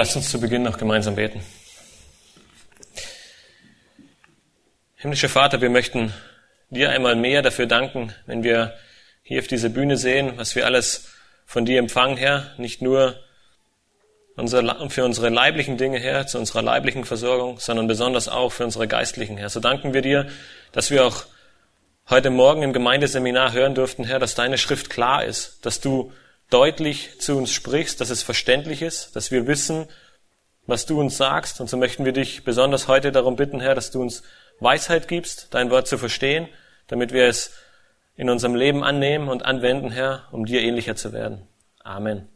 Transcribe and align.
Lasst 0.00 0.16
uns 0.16 0.30
zu 0.30 0.40
Beginn 0.40 0.62
noch 0.62 0.78
gemeinsam 0.78 1.14
beten. 1.14 1.42
Himmlischer 4.96 5.28
Vater, 5.28 5.60
wir 5.60 5.68
möchten 5.68 6.14
dir 6.70 6.88
einmal 6.88 7.16
mehr 7.16 7.42
dafür 7.42 7.66
danken, 7.66 8.14
wenn 8.24 8.42
wir 8.42 8.72
hier 9.22 9.40
auf 9.40 9.46
dieser 9.46 9.68
Bühne 9.68 9.98
sehen, 9.98 10.38
was 10.38 10.56
wir 10.56 10.64
alles 10.64 11.10
von 11.44 11.66
dir 11.66 11.78
empfangen, 11.78 12.16
Herr. 12.16 12.54
Nicht 12.56 12.80
nur 12.80 13.20
für 14.88 15.04
unsere 15.04 15.28
leiblichen 15.28 15.76
Dinge, 15.76 15.98
Herr, 15.98 16.26
zu 16.26 16.38
unserer 16.38 16.62
leiblichen 16.62 17.04
Versorgung, 17.04 17.60
sondern 17.60 17.86
besonders 17.86 18.26
auch 18.26 18.52
für 18.52 18.64
unsere 18.64 18.88
geistlichen, 18.88 19.36
Herr. 19.36 19.50
So 19.50 19.60
danken 19.60 19.92
wir 19.92 20.00
dir, 20.00 20.30
dass 20.72 20.90
wir 20.90 21.04
auch 21.04 21.26
heute 22.08 22.30
Morgen 22.30 22.62
im 22.62 22.72
Gemeindeseminar 22.72 23.52
hören 23.52 23.74
durften, 23.74 24.04
Herr, 24.04 24.18
dass 24.18 24.34
deine 24.34 24.56
Schrift 24.56 24.88
klar 24.88 25.26
ist, 25.26 25.66
dass 25.66 25.82
du 25.82 26.10
deutlich 26.50 27.18
zu 27.20 27.36
uns 27.36 27.52
sprichst, 27.52 28.00
dass 28.00 28.10
es 28.10 28.22
verständlich 28.22 28.82
ist, 28.82 29.16
dass 29.16 29.30
wir 29.30 29.46
wissen, 29.46 29.88
was 30.66 30.86
du 30.86 31.00
uns 31.00 31.16
sagst. 31.16 31.60
Und 31.60 31.70
so 31.70 31.76
möchten 31.76 32.04
wir 32.04 32.12
dich 32.12 32.44
besonders 32.44 32.88
heute 32.88 33.12
darum 33.12 33.36
bitten, 33.36 33.60
Herr, 33.60 33.74
dass 33.74 33.90
du 33.90 34.00
uns 34.00 34.22
Weisheit 34.58 35.08
gibst, 35.08 35.48
dein 35.54 35.70
Wort 35.70 35.86
zu 35.86 35.96
verstehen, 35.96 36.48
damit 36.88 37.12
wir 37.12 37.26
es 37.26 37.52
in 38.16 38.28
unserem 38.28 38.54
Leben 38.54 38.84
annehmen 38.84 39.28
und 39.28 39.44
anwenden, 39.44 39.90
Herr, 39.90 40.28
um 40.32 40.44
dir 40.44 40.60
ähnlicher 40.60 40.96
zu 40.96 41.12
werden. 41.12 41.48
Amen. 41.82 42.28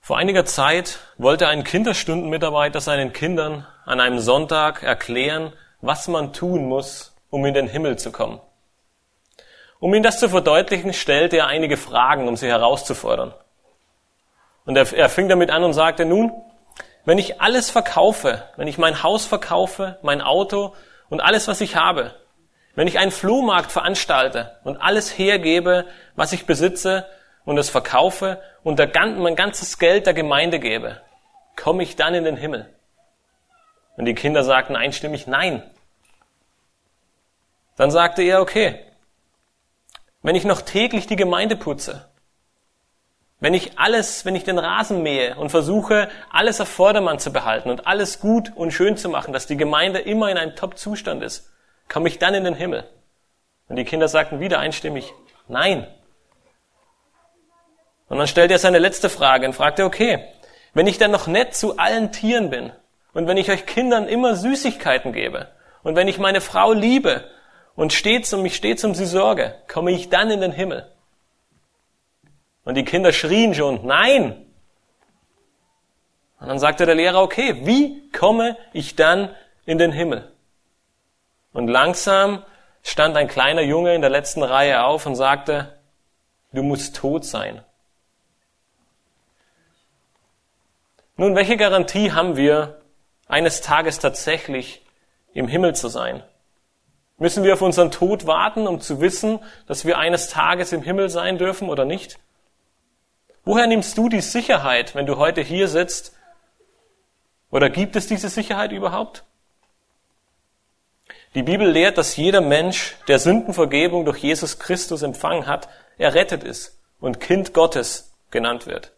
Vor 0.00 0.18
einiger 0.18 0.44
Zeit 0.44 0.98
wollte 1.18 1.46
ein 1.46 1.62
Kinderstundenmitarbeiter 1.62 2.80
seinen 2.80 3.12
Kindern 3.12 3.66
an 3.84 4.00
einem 4.00 4.18
Sonntag 4.18 4.82
erklären, 4.82 5.52
was 5.80 6.08
man 6.08 6.32
tun 6.32 6.66
muss, 6.66 7.14
um 7.30 7.44
in 7.46 7.54
den 7.54 7.68
Himmel 7.68 7.96
zu 7.96 8.10
kommen. 8.10 8.40
Um 9.80 9.94
ihm 9.94 10.02
das 10.02 10.20
zu 10.20 10.28
verdeutlichen, 10.28 10.92
stellte 10.92 11.38
er 11.38 11.46
einige 11.46 11.78
Fragen, 11.78 12.28
um 12.28 12.36
sie 12.36 12.48
herauszufordern. 12.48 13.34
Und 14.66 14.76
er, 14.76 14.92
er 14.92 15.08
fing 15.08 15.28
damit 15.28 15.50
an 15.50 15.64
und 15.64 15.72
sagte, 15.72 16.04
nun, 16.04 16.32
wenn 17.06 17.18
ich 17.18 17.40
alles 17.40 17.70
verkaufe, 17.70 18.44
wenn 18.56 18.68
ich 18.68 18.76
mein 18.76 19.02
Haus 19.02 19.24
verkaufe, 19.24 19.98
mein 20.02 20.20
Auto 20.20 20.74
und 21.08 21.20
alles, 21.20 21.48
was 21.48 21.62
ich 21.62 21.76
habe, 21.76 22.14
wenn 22.74 22.86
ich 22.86 22.98
einen 22.98 23.10
Flohmarkt 23.10 23.72
veranstalte 23.72 24.58
und 24.64 24.76
alles 24.76 25.18
hergebe, 25.18 25.86
was 26.14 26.32
ich 26.32 26.46
besitze 26.46 27.06
und 27.46 27.56
es 27.56 27.70
verkaufe 27.70 28.40
und 28.62 28.78
mein 28.78 29.34
ganzes 29.34 29.78
Geld 29.78 30.06
der 30.06 30.14
Gemeinde 30.14 30.60
gebe, 30.60 31.00
komme 31.56 31.82
ich 31.82 31.96
dann 31.96 32.14
in 32.14 32.24
den 32.24 32.36
Himmel? 32.36 32.68
Und 33.96 34.04
die 34.04 34.14
Kinder 34.14 34.44
sagten 34.44 34.76
einstimmig 34.76 35.26
Nein. 35.26 35.62
Dann 37.76 37.90
sagte 37.90 38.22
er, 38.22 38.42
okay, 38.42 38.78
wenn 40.22 40.36
ich 40.36 40.44
noch 40.44 40.62
täglich 40.62 41.06
die 41.06 41.16
Gemeinde 41.16 41.56
putze, 41.56 42.10
wenn 43.40 43.54
ich 43.54 43.78
alles, 43.78 44.26
wenn 44.26 44.36
ich 44.36 44.44
den 44.44 44.58
Rasen 44.58 45.02
mähe 45.02 45.34
und 45.36 45.48
versuche, 45.48 46.08
alles 46.30 46.60
auf 46.60 46.68
Vordermann 46.68 47.18
zu 47.18 47.32
behalten 47.32 47.70
und 47.70 47.86
alles 47.86 48.20
gut 48.20 48.52
und 48.54 48.70
schön 48.70 48.98
zu 48.98 49.08
machen, 49.08 49.32
dass 49.32 49.46
die 49.46 49.56
Gemeinde 49.56 49.98
immer 49.98 50.30
in 50.30 50.36
einem 50.36 50.54
Top-Zustand 50.54 51.22
ist, 51.22 51.50
komme 51.88 52.08
ich 52.08 52.18
dann 52.18 52.34
in 52.34 52.44
den 52.44 52.54
Himmel? 52.54 52.84
Und 53.68 53.76
die 53.76 53.84
Kinder 53.84 54.08
sagten 54.08 54.40
wieder 54.40 54.58
einstimmig, 54.58 55.14
nein. 55.48 55.86
Und 58.08 58.18
dann 58.18 58.26
stellt 58.26 58.50
er 58.50 58.58
seine 58.58 58.78
letzte 58.78 59.08
Frage 59.08 59.46
und 59.46 59.54
fragte, 59.54 59.84
okay, 59.84 60.22
wenn 60.74 60.86
ich 60.86 60.98
dann 60.98 61.10
noch 61.10 61.26
nett 61.26 61.54
zu 61.54 61.78
allen 61.78 62.12
Tieren 62.12 62.50
bin 62.50 62.72
und 63.14 63.26
wenn 63.26 63.38
ich 63.38 63.50
euch 63.50 63.64
Kindern 63.64 64.06
immer 64.06 64.36
Süßigkeiten 64.36 65.12
gebe 65.12 65.48
und 65.82 65.96
wenn 65.96 66.08
ich 66.08 66.18
meine 66.18 66.42
Frau 66.42 66.72
liebe 66.72 67.24
und 67.76 67.92
stets 67.92 68.32
um 68.32 68.42
mich 68.42 68.56
stets 68.56 68.84
um 68.84 68.94
sie 68.94 69.06
sorge, 69.06 69.54
komme 69.68 69.92
ich 69.92 70.08
dann 70.08 70.30
in 70.30 70.40
den 70.40 70.52
Himmel? 70.52 70.90
Und 72.64 72.74
die 72.74 72.84
Kinder 72.84 73.12
schrien 73.12 73.54
schon, 73.54 73.86
nein! 73.86 74.46
Und 76.40 76.48
dann 76.48 76.58
sagte 76.58 76.86
der 76.86 76.94
Lehrer, 76.94 77.22
okay, 77.22 77.66
wie 77.66 78.10
komme 78.12 78.56
ich 78.72 78.96
dann 78.96 79.34
in 79.66 79.78
den 79.78 79.92
Himmel? 79.92 80.32
Und 81.52 81.68
langsam 81.68 82.44
stand 82.82 83.16
ein 83.16 83.28
kleiner 83.28 83.62
Junge 83.62 83.94
in 83.94 84.00
der 84.00 84.10
letzten 84.10 84.42
Reihe 84.42 84.84
auf 84.84 85.06
und 85.06 85.16
sagte, 85.16 85.78
du 86.52 86.62
musst 86.62 86.96
tot 86.96 87.24
sein. 87.24 87.62
Nun, 91.16 91.36
welche 91.36 91.58
Garantie 91.58 92.12
haben 92.12 92.36
wir, 92.36 92.80
eines 93.26 93.60
Tages 93.60 93.98
tatsächlich 93.98 94.82
im 95.34 95.48
Himmel 95.48 95.74
zu 95.74 95.88
sein? 95.88 96.22
Müssen 97.20 97.44
wir 97.44 97.52
auf 97.52 97.60
unseren 97.60 97.90
Tod 97.90 98.26
warten, 98.26 98.66
um 98.66 98.80
zu 98.80 99.02
wissen, 99.02 99.40
dass 99.66 99.84
wir 99.84 99.98
eines 99.98 100.30
Tages 100.30 100.72
im 100.72 100.82
Himmel 100.82 101.10
sein 101.10 101.36
dürfen 101.36 101.68
oder 101.68 101.84
nicht? 101.84 102.18
Woher 103.44 103.66
nimmst 103.66 103.98
du 103.98 104.08
die 104.08 104.22
Sicherheit, 104.22 104.94
wenn 104.94 105.04
du 105.04 105.18
heute 105.18 105.42
hier 105.42 105.68
sitzt? 105.68 106.16
Oder 107.50 107.68
gibt 107.68 107.94
es 107.94 108.06
diese 108.06 108.30
Sicherheit 108.30 108.72
überhaupt? 108.72 109.24
Die 111.34 111.42
Bibel 111.42 111.68
lehrt, 111.70 111.98
dass 111.98 112.16
jeder 112.16 112.40
Mensch, 112.40 112.96
der 113.06 113.18
Sündenvergebung 113.18 114.06
durch 114.06 114.18
Jesus 114.18 114.58
Christus 114.58 115.02
empfangen 115.02 115.46
hat, 115.46 115.68
errettet 115.98 116.42
ist 116.42 116.80
und 117.00 117.20
Kind 117.20 117.52
Gottes 117.52 118.14
genannt 118.30 118.66
wird. 118.66 118.92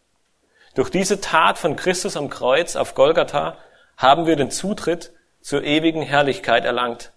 Durch 0.77 0.91
diese 0.91 1.21
Tat 1.21 1.59
von 1.59 1.75
Christus 1.75 2.16
am 2.16 2.31
Kreuz 2.31 2.77
auf 2.77 2.94
Golgatha 2.94 3.56
haben 3.97 4.27
wir 4.27 4.37
den 4.37 4.53
Zutritt 4.53 5.11
zur 5.41 5.65
ewigen 5.65 6.03
Herrlichkeit 6.03 6.65
erlangt. 6.65 7.12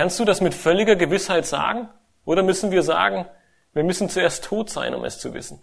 Kannst 0.00 0.18
du 0.18 0.24
das 0.24 0.40
mit 0.40 0.54
völliger 0.54 0.96
Gewissheit 0.96 1.44
sagen? 1.44 1.90
Oder 2.24 2.42
müssen 2.42 2.70
wir 2.70 2.82
sagen, 2.82 3.26
wir 3.74 3.84
müssen 3.84 4.08
zuerst 4.08 4.42
tot 4.42 4.70
sein, 4.70 4.94
um 4.94 5.04
es 5.04 5.18
zu 5.18 5.34
wissen? 5.34 5.62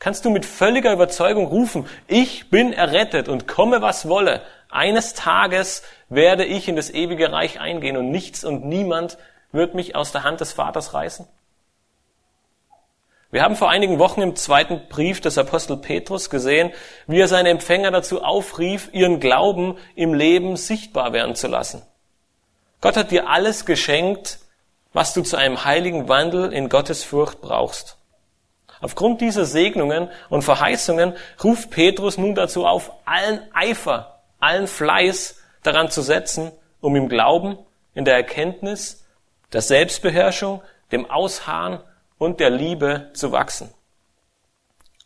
Kannst 0.00 0.24
du 0.24 0.30
mit 0.30 0.44
völliger 0.44 0.92
Überzeugung 0.92 1.46
rufen, 1.46 1.86
ich 2.08 2.50
bin 2.50 2.72
errettet 2.72 3.28
und 3.28 3.46
komme 3.46 3.80
was 3.80 4.08
wolle. 4.08 4.42
Eines 4.68 5.14
Tages 5.14 5.84
werde 6.08 6.44
ich 6.44 6.66
in 6.66 6.74
das 6.74 6.90
ewige 6.90 7.30
Reich 7.30 7.60
eingehen 7.60 7.96
und 7.96 8.10
nichts 8.10 8.44
und 8.44 8.64
niemand 8.64 9.18
wird 9.52 9.76
mich 9.76 9.94
aus 9.94 10.10
der 10.10 10.24
Hand 10.24 10.40
des 10.40 10.52
Vaters 10.52 10.94
reißen? 10.94 11.28
Wir 13.30 13.44
haben 13.44 13.54
vor 13.54 13.70
einigen 13.70 14.00
Wochen 14.00 14.22
im 14.22 14.34
zweiten 14.34 14.88
Brief 14.88 15.20
des 15.20 15.38
Apostel 15.38 15.76
Petrus 15.76 16.28
gesehen, 16.28 16.72
wie 17.06 17.20
er 17.20 17.28
seine 17.28 17.50
Empfänger 17.50 17.92
dazu 17.92 18.24
aufrief, 18.24 18.88
ihren 18.92 19.20
Glauben 19.20 19.78
im 19.94 20.12
Leben 20.12 20.56
sichtbar 20.56 21.12
werden 21.12 21.36
zu 21.36 21.46
lassen. 21.46 21.86
Gott 22.80 22.96
hat 22.96 23.10
dir 23.10 23.28
alles 23.28 23.64
geschenkt, 23.64 24.38
was 24.92 25.14
du 25.14 25.22
zu 25.22 25.36
einem 25.36 25.64
heiligen 25.64 26.08
Wandel 26.08 26.52
in 26.52 26.68
Gottes 26.68 27.04
Furcht 27.04 27.40
brauchst. 27.40 27.96
Aufgrund 28.80 29.20
dieser 29.20 29.44
Segnungen 29.44 30.10
und 30.28 30.42
Verheißungen 30.42 31.14
ruft 31.42 31.70
Petrus 31.70 32.18
nun 32.18 32.34
dazu 32.34 32.66
auf, 32.66 32.92
allen 33.04 33.40
Eifer, 33.54 34.20
allen 34.38 34.66
Fleiß 34.66 35.38
daran 35.62 35.90
zu 35.90 36.02
setzen, 36.02 36.52
um 36.80 36.94
im 36.96 37.08
Glauben, 37.08 37.58
in 37.94 38.04
der 38.04 38.14
Erkenntnis, 38.14 39.04
der 39.52 39.62
Selbstbeherrschung, 39.62 40.62
dem 40.92 41.10
Ausharren 41.10 41.80
und 42.18 42.40
der 42.40 42.50
Liebe 42.50 43.10
zu 43.14 43.32
wachsen. 43.32 43.72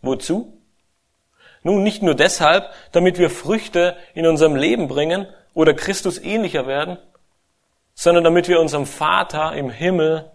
Wozu? 0.03 0.57
Nun 1.63 1.83
nicht 1.83 2.03
nur 2.03 2.15
deshalb, 2.15 2.71
damit 2.93 3.19
wir 3.19 3.31
Früchte 3.31 3.97
in 4.15 4.27
unserem 4.27 4.57
Leben 4.57 4.89
bringen 4.89 5.27
oder 5.55 5.75
Christus 5.75 6.19
ähnlicher 6.19 6.67
werden, 6.67 6.99
sondern 8.01 8.25
damit 8.25 8.49
wir 8.49 8.61
unserem 8.61 8.87
Vater 8.87 9.53
im 9.53 9.69
Himmel 9.69 10.31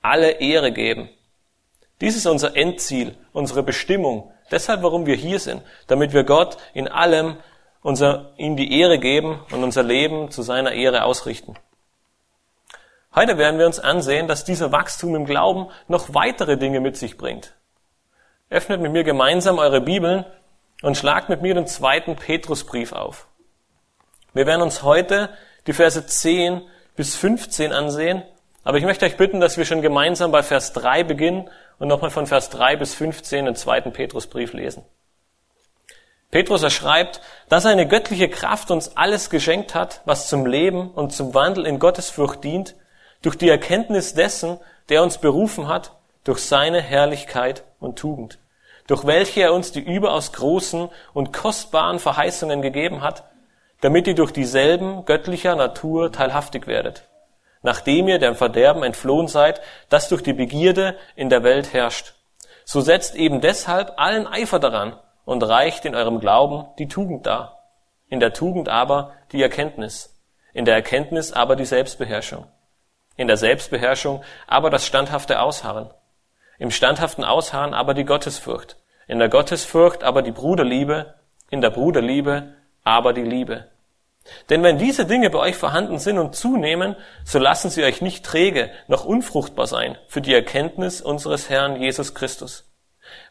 alle 0.00 0.40
Ehre 0.40 0.72
geben, 0.72 1.10
Dies 2.02 2.16
ist 2.16 2.26
unser 2.26 2.56
Endziel, 2.56 3.14
unsere 3.32 3.62
Bestimmung. 3.62 4.32
Deshalb, 4.50 4.82
warum 4.82 5.06
wir 5.06 5.14
hier 5.14 5.38
sind, 5.38 5.62
damit 5.86 6.12
wir 6.12 6.24
Gott 6.24 6.56
in 6.74 6.88
allem 6.88 7.36
unser, 7.80 8.32
ihm 8.38 8.56
die 8.56 8.80
Ehre 8.80 8.98
geben 8.98 9.40
und 9.52 9.62
unser 9.62 9.84
Leben 9.84 10.28
zu 10.32 10.42
seiner 10.42 10.72
Ehre 10.72 11.04
ausrichten. 11.04 11.54
Heute 13.14 13.38
werden 13.38 13.60
wir 13.60 13.66
uns 13.66 13.78
ansehen, 13.78 14.26
dass 14.26 14.44
dieser 14.44 14.72
Wachstum 14.72 15.14
im 15.14 15.26
Glauben 15.26 15.68
noch 15.86 16.12
weitere 16.12 16.56
Dinge 16.56 16.80
mit 16.80 16.96
sich 16.96 17.16
bringt. 17.16 17.54
Öffnet 18.50 18.80
mit 18.80 18.90
mir 18.90 19.04
gemeinsam 19.04 19.60
eure 19.60 19.80
Bibeln 19.80 20.24
und 20.82 20.96
schlagt 20.96 21.28
mit 21.28 21.40
mir 21.40 21.54
den 21.54 21.68
zweiten 21.68 22.16
Petrusbrief 22.16 22.92
auf. 22.92 23.28
Wir 24.34 24.46
werden 24.46 24.62
uns 24.62 24.82
heute 24.82 25.28
die 25.68 25.72
Verse 25.72 26.04
10 26.04 26.62
bis 26.96 27.16
15 27.16 27.72
ansehen, 27.72 28.22
aber 28.64 28.78
ich 28.78 28.84
möchte 28.84 29.06
euch 29.06 29.16
bitten, 29.16 29.40
dass 29.40 29.56
wir 29.56 29.64
schon 29.64 29.82
gemeinsam 29.82 30.30
bei 30.30 30.42
Vers 30.42 30.72
3 30.72 31.04
beginnen 31.04 31.50
und 31.78 31.88
nochmal 31.88 32.10
von 32.10 32.26
Vers 32.26 32.50
3 32.50 32.76
bis 32.76 32.94
15 32.94 33.46
den 33.46 33.56
zweiten 33.56 33.92
Petrusbrief 33.92 34.52
lesen. 34.52 34.84
Petrus 36.30 36.62
er 36.62 36.70
schreibt, 36.70 37.20
dass 37.48 37.66
eine 37.66 37.86
göttliche 37.86 38.28
Kraft 38.28 38.70
uns 38.70 38.96
alles 38.96 39.28
geschenkt 39.28 39.74
hat, 39.74 40.00
was 40.06 40.28
zum 40.28 40.46
Leben 40.46 40.90
und 40.90 41.12
zum 41.12 41.34
Wandel 41.34 41.66
in 41.66 41.78
Gottesfurcht 41.78 42.42
dient, 42.42 42.74
durch 43.20 43.36
die 43.36 43.48
Erkenntnis 43.48 44.14
dessen, 44.14 44.58
der 44.88 45.02
uns 45.02 45.18
berufen 45.18 45.68
hat, 45.68 45.92
durch 46.24 46.38
seine 46.38 46.80
Herrlichkeit 46.80 47.64
und 47.80 47.98
Tugend, 47.98 48.38
durch 48.86 49.06
welche 49.06 49.42
er 49.42 49.52
uns 49.52 49.72
die 49.72 49.80
überaus 49.80 50.32
großen 50.32 50.88
und 51.12 51.32
kostbaren 51.32 51.98
Verheißungen 51.98 52.62
gegeben 52.62 53.02
hat, 53.02 53.24
damit 53.82 54.06
ihr 54.06 54.14
durch 54.14 54.32
dieselben 54.32 55.04
göttlicher 55.04 55.54
Natur 55.54 56.10
teilhaftig 56.10 56.66
werdet, 56.66 57.08
nachdem 57.60 58.08
ihr 58.08 58.18
dem 58.18 58.34
Verderben 58.34 58.82
entflohen 58.82 59.28
seid, 59.28 59.60
das 59.90 60.08
durch 60.08 60.22
die 60.22 60.32
Begierde 60.32 60.96
in 61.14 61.28
der 61.28 61.44
Welt 61.44 61.72
herrscht. 61.72 62.14
So 62.64 62.80
setzt 62.80 63.14
eben 63.14 63.40
deshalb 63.40 63.92
allen 63.96 64.26
Eifer 64.26 64.58
daran, 64.58 64.96
und 65.24 65.42
reicht 65.42 65.84
in 65.84 65.94
eurem 65.94 66.20
Glauben 66.20 66.66
die 66.78 66.88
Tugend 66.88 67.26
dar, 67.26 67.62
in 68.08 68.20
der 68.20 68.32
Tugend 68.32 68.68
aber 68.68 69.12
die 69.32 69.42
Erkenntnis, 69.42 70.20
in 70.52 70.64
der 70.64 70.74
Erkenntnis 70.74 71.32
aber 71.32 71.56
die 71.56 71.64
Selbstbeherrschung, 71.64 72.46
in 73.16 73.28
der 73.28 73.36
Selbstbeherrschung 73.36 74.22
aber 74.46 74.70
das 74.70 74.86
standhafte 74.86 75.40
Ausharren, 75.40 75.90
im 76.58 76.70
standhaften 76.70 77.24
Ausharren 77.24 77.74
aber 77.74 77.94
die 77.94 78.04
Gottesfurcht, 78.04 78.76
in 79.06 79.18
der 79.18 79.28
Gottesfurcht 79.28 80.04
aber 80.04 80.22
die 80.22 80.32
Bruderliebe, 80.32 81.14
in 81.50 81.60
der 81.60 81.70
Bruderliebe 81.70 82.54
aber 82.84 83.12
die 83.12 83.22
Liebe. 83.22 83.68
Denn 84.50 84.62
wenn 84.62 84.78
diese 84.78 85.04
Dinge 85.04 85.30
bei 85.30 85.38
euch 85.38 85.56
vorhanden 85.56 85.98
sind 85.98 86.18
und 86.18 86.34
zunehmen, 86.34 86.96
so 87.24 87.38
lassen 87.38 87.70
sie 87.70 87.84
euch 87.84 88.00
nicht 88.00 88.24
träge 88.24 88.70
noch 88.88 89.04
unfruchtbar 89.04 89.66
sein 89.66 89.98
für 90.06 90.20
die 90.20 90.34
Erkenntnis 90.34 91.00
unseres 91.00 91.50
Herrn 91.50 91.80
Jesus 91.80 92.14
Christus. 92.14 92.70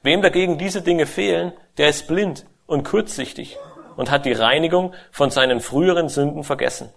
Wem 0.04 0.22
dagegen 0.22 0.58
diese 0.58 0.82
Dinge 0.82 1.06
fehlen, 1.06 1.54
der 1.78 1.90
ist 1.90 2.08
blind 2.08 2.46
und 2.68 2.84
kurzsichtig 2.84 3.58
und 3.96 4.12
hat 4.12 4.26
die 4.26 4.34
Reinigung 4.34 4.94
von 5.12 5.30
seinen 5.30 5.60
früheren 5.60 6.10
Sünden 6.10 6.44
vergessen. 6.44 6.94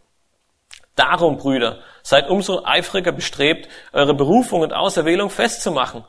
Darum, 0.96 1.38
Brüder, 1.38 1.80
seid 2.02 2.28
umso 2.28 2.64
eifriger 2.64 3.12
bestrebt, 3.12 3.68
eure 3.92 4.14
Berufung 4.14 4.60
und 4.60 4.72
Auserwählung 4.72 5.28
festzumachen. 5.28 6.04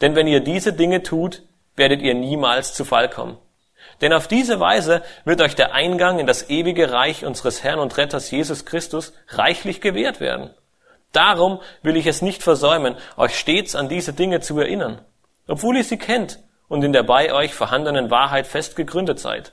Denn 0.00 0.16
wenn 0.16 0.26
ihr 0.26 0.40
diese 0.40 0.72
Dinge 0.72 1.02
tut, 1.02 1.42
werdet 1.76 2.00
ihr 2.00 2.14
niemals 2.14 2.74
zu 2.74 2.84
Fall 2.84 3.10
kommen. 3.10 3.38
Denn 4.00 4.12
auf 4.12 4.28
diese 4.28 4.60
Weise 4.60 5.02
wird 5.24 5.40
euch 5.40 5.54
der 5.54 5.74
Eingang 5.74 6.18
in 6.18 6.26
das 6.26 6.50
ewige 6.50 6.92
Reich 6.92 7.24
unseres 7.24 7.62
Herrn 7.62 7.78
und 7.78 7.96
Retters 7.96 8.30
Jesus 8.30 8.64
Christus 8.64 9.12
reichlich 9.28 9.80
gewährt 9.80 10.20
werden. 10.20 10.50
Darum 11.12 11.60
will 11.82 11.96
ich 11.96 12.06
es 12.06 12.22
nicht 12.22 12.42
versäumen, 12.42 12.96
euch 13.16 13.38
stets 13.38 13.74
an 13.76 13.88
diese 13.88 14.12
Dinge 14.12 14.40
zu 14.40 14.58
erinnern 14.58 15.00
obwohl 15.46 15.76
ihr 15.76 15.84
sie 15.84 15.98
kennt 15.98 16.40
und 16.68 16.82
in 16.82 16.92
der 16.92 17.02
bei 17.02 17.32
euch 17.32 17.54
vorhandenen 17.54 18.10
Wahrheit 18.10 18.46
fest 18.46 18.76
gegründet 18.76 19.18
seid. 19.18 19.52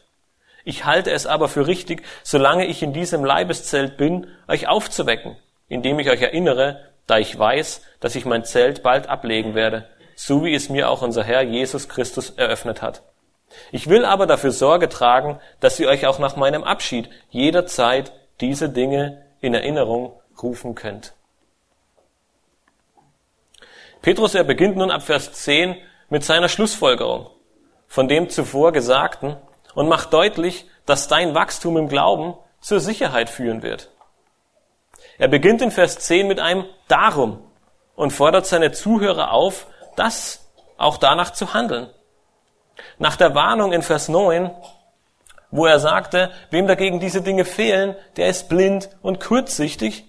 Ich 0.63 0.85
halte 0.85 1.11
es 1.11 1.25
aber 1.25 1.47
für 1.47 1.67
richtig, 1.67 2.03
solange 2.23 2.65
ich 2.65 2.83
in 2.83 2.93
diesem 2.93 3.25
Leibeszelt 3.25 3.97
bin, 3.97 4.27
euch 4.47 4.67
aufzuwecken, 4.67 5.35
indem 5.67 5.99
ich 5.99 6.09
euch 6.09 6.21
erinnere, 6.21 6.85
da 7.07 7.17
ich 7.17 7.37
weiß, 7.37 7.81
dass 7.99 8.15
ich 8.15 8.25
mein 8.25 8.45
Zelt 8.45 8.83
bald 8.83 9.09
ablegen 9.09 9.55
werde, 9.55 9.87
so 10.15 10.43
wie 10.43 10.53
es 10.53 10.69
mir 10.69 10.89
auch 10.89 11.01
unser 11.01 11.23
Herr 11.23 11.41
Jesus 11.41 11.89
Christus 11.89 12.29
eröffnet 12.31 12.81
hat. 12.81 13.01
Ich 13.71 13.89
will 13.89 14.05
aber 14.05 14.27
dafür 14.27 14.51
Sorge 14.51 14.89
tragen, 14.89 15.39
dass 15.59 15.79
ihr 15.79 15.87
euch 15.87 16.05
auch 16.05 16.19
nach 16.19 16.35
meinem 16.35 16.63
Abschied 16.63 17.09
jederzeit 17.29 18.11
diese 18.39 18.69
Dinge 18.69 19.25
in 19.39 19.53
Erinnerung 19.53 20.13
rufen 20.41 20.75
könnt. 20.75 21.13
Petrus, 24.01 24.33
er 24.33 24.43
beginnt 24.43 24.77
nun 24.77 24.91
ab 24.91 25.03
Vers 25.03 25.31
10 25.33 25.75
mit 26.09 26.23
seiner 26.23 26.49
Schlussfolgerung 26.49 27.29
von 27.87 28.07
dem 28.07 28.29
zuvor 28.29 28.71
Gesagten 28.71 29.35
und 29.75 29.87
macht 29.87 30.13
deutlich, 30.13 30.65
dass 30.85 31.07
dein 31.07 31.35
Wachstum 31.35 31.77
im 31.77 31.87
Glauben 31.87 32.35
zur 32.59 32.79
Sicherheit 32.79 33.29
führen 33.29 33.63
wird. 33.63 33.91
Er 35.17 35.27
beginnt 35.27 35.61
in 35.61 35.71
Vers 35.71 35.99
10 35.99 36.27
mit 36.27 36.39
einem 36.39 36.65
Darum 36.87 37.43
und 37.95 38.11
fordert 38.11 38.45
seine 38.45 38.71
Zuhörer 38.71 39.31
auf, 39.31 39.67
das 39.95 40.49
auch 40.77 40.97
danach 40.97 41.31
zu 41.31 41.53
handeln. 41.53 41.89
Nach 42.97 43.15
der 43.15 43.35
Warnung 43.35 43.73
in 43.73 43.81
Vers 43.81 44.09
9, 44.09 44.51
wo 45.51 45.65
er 45.65 45.79
sagte, 45.79 46.31
wem 46.49 46.67
dagegen 46.67 46.99
diese 46.99 47.21
Dinge 47.21 47.45
fehlen, 47.45 47.95
der 48.15 48.27
ist 48.27 48.49
blind 48.49 48.89
und 49.01 49.19
kurzsichtig, 49.19 50.05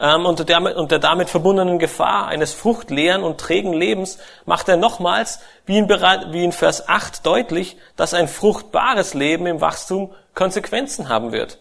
ähm, 0.00 0.26
und, 0.26 0.48
der, 0.48 0.76
und 0.76 0.90
der 0.92 1.00
damit 1.00 1.28
verbundenen 1.28 1.78
Gefahr 1.78 2.28
eines 2.28 2.54
fruchtleeren 2.54 3.22
und 3.22 3.40
trägen 3.40 3.72
Lebens 3.72 4.18
macht 4.46 4.68
er 4.68 4.76
nochmals, 4.76 5.40
wie 5.66 5.78
in, 5.78 5.88
wie 5.88 6.44
in 6.44 6.52
Vers 6.52 6.88
8 6.88 7.26
deutlich, 7.26 7.76
dass 7.96 8.14
ein 8.14 8.28
fruchtbares 8.28 9.14
Leben 9.14 9.46
im 9.46 9.60
Wachstum 9.60 10.14
Konsequenzen 10.34 11.08
haben 11.08 11.32
wird. 11.32 11.58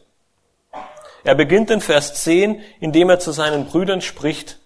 Er 1.23 1.33
beginnt 1.33 1.71
in 1.71 1.81
Vers 1.81 2.13
10, 2.23 2.61
indem 2.79 3.09
er 3.09 3.19
zu 3.19 3.31
seinen 3.31 3.65
Brüdern 3.65 4.01
spricht. 4.01 4.59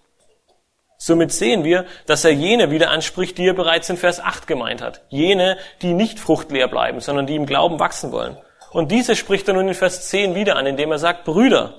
Somit 1.04 1.32
sehen 1.32 1.64
wir, 1.64 1.86
dass 2.06 2.24
er 2.24 2.30
jene 2.30 2.70
wieder 2.70 2.90
anspricht, 2.90 3.36
die 3.36 3.48
er 3.48 3.54
bereits 3.54 3.90
in 3.90 3.96
Vers 3.96 4.20
8 4.20 4.46
gemeint 4.46 4.80
hat. 4.80 5.00
Jene, 5.08 5.58
die 5.82 5.94
nicht 5.94 6.20
fruchtleer 6.20 6.68
bleiben, 6.68 7.00
sondern 7.00 7.26
die 7.26 7.34
im 7.34 7.44
Glauben 7.44 7.80
wachsen 7.80 8.12
wollen. 8.12 8.36
Und 8.70 8.92
diese 8.92 9.16
spricht 9.16 9.48
er 9.48 9.54
nun 9.54 9.66
in 9.66 9.74
Vers 9.74 10.06
10 10.10 10.36
wieder 10.36 10.54
an, 10.54 10.64
indem 10.64 10.92
er 10.92 10.98
sagt, 10.98 11.24
Brüder, 11.24 11.74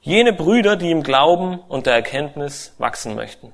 Jene 0.00 0.32
Brüder, 0.32 0.76
die 0.76 0.90
im 0.90 1.02
Glauben 1.02 1.58
und 1.58 1.84
der 1.84 1.92
Erkenntnis 1.92 2.76
wachsen 2.78 3.14
möchten. 3.14 3.52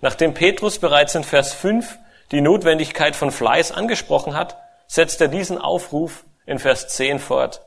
Nachdem 0.00 0.32
Petrus 0.32 0.78
bereits 0.78 1.14
in 1.14 1.24
Vers 1.24 1.52
5 1.52 1.98
die 2.30 2.40
Notwendigkeit 2.40 3.14
von 3.14 3.32
Fleiß 3.32 3.72
angesprochen 3.72 4.34
hat, 4.34 4.56
setzt 4.86 5.20
er 5.20 5.28
diesen 5.28 5.58
Aufruf 5.58 6.24
in 6.46 6.58
Vers 6.58 6.88
10 6.88 7.18
fort. 7.18 7.60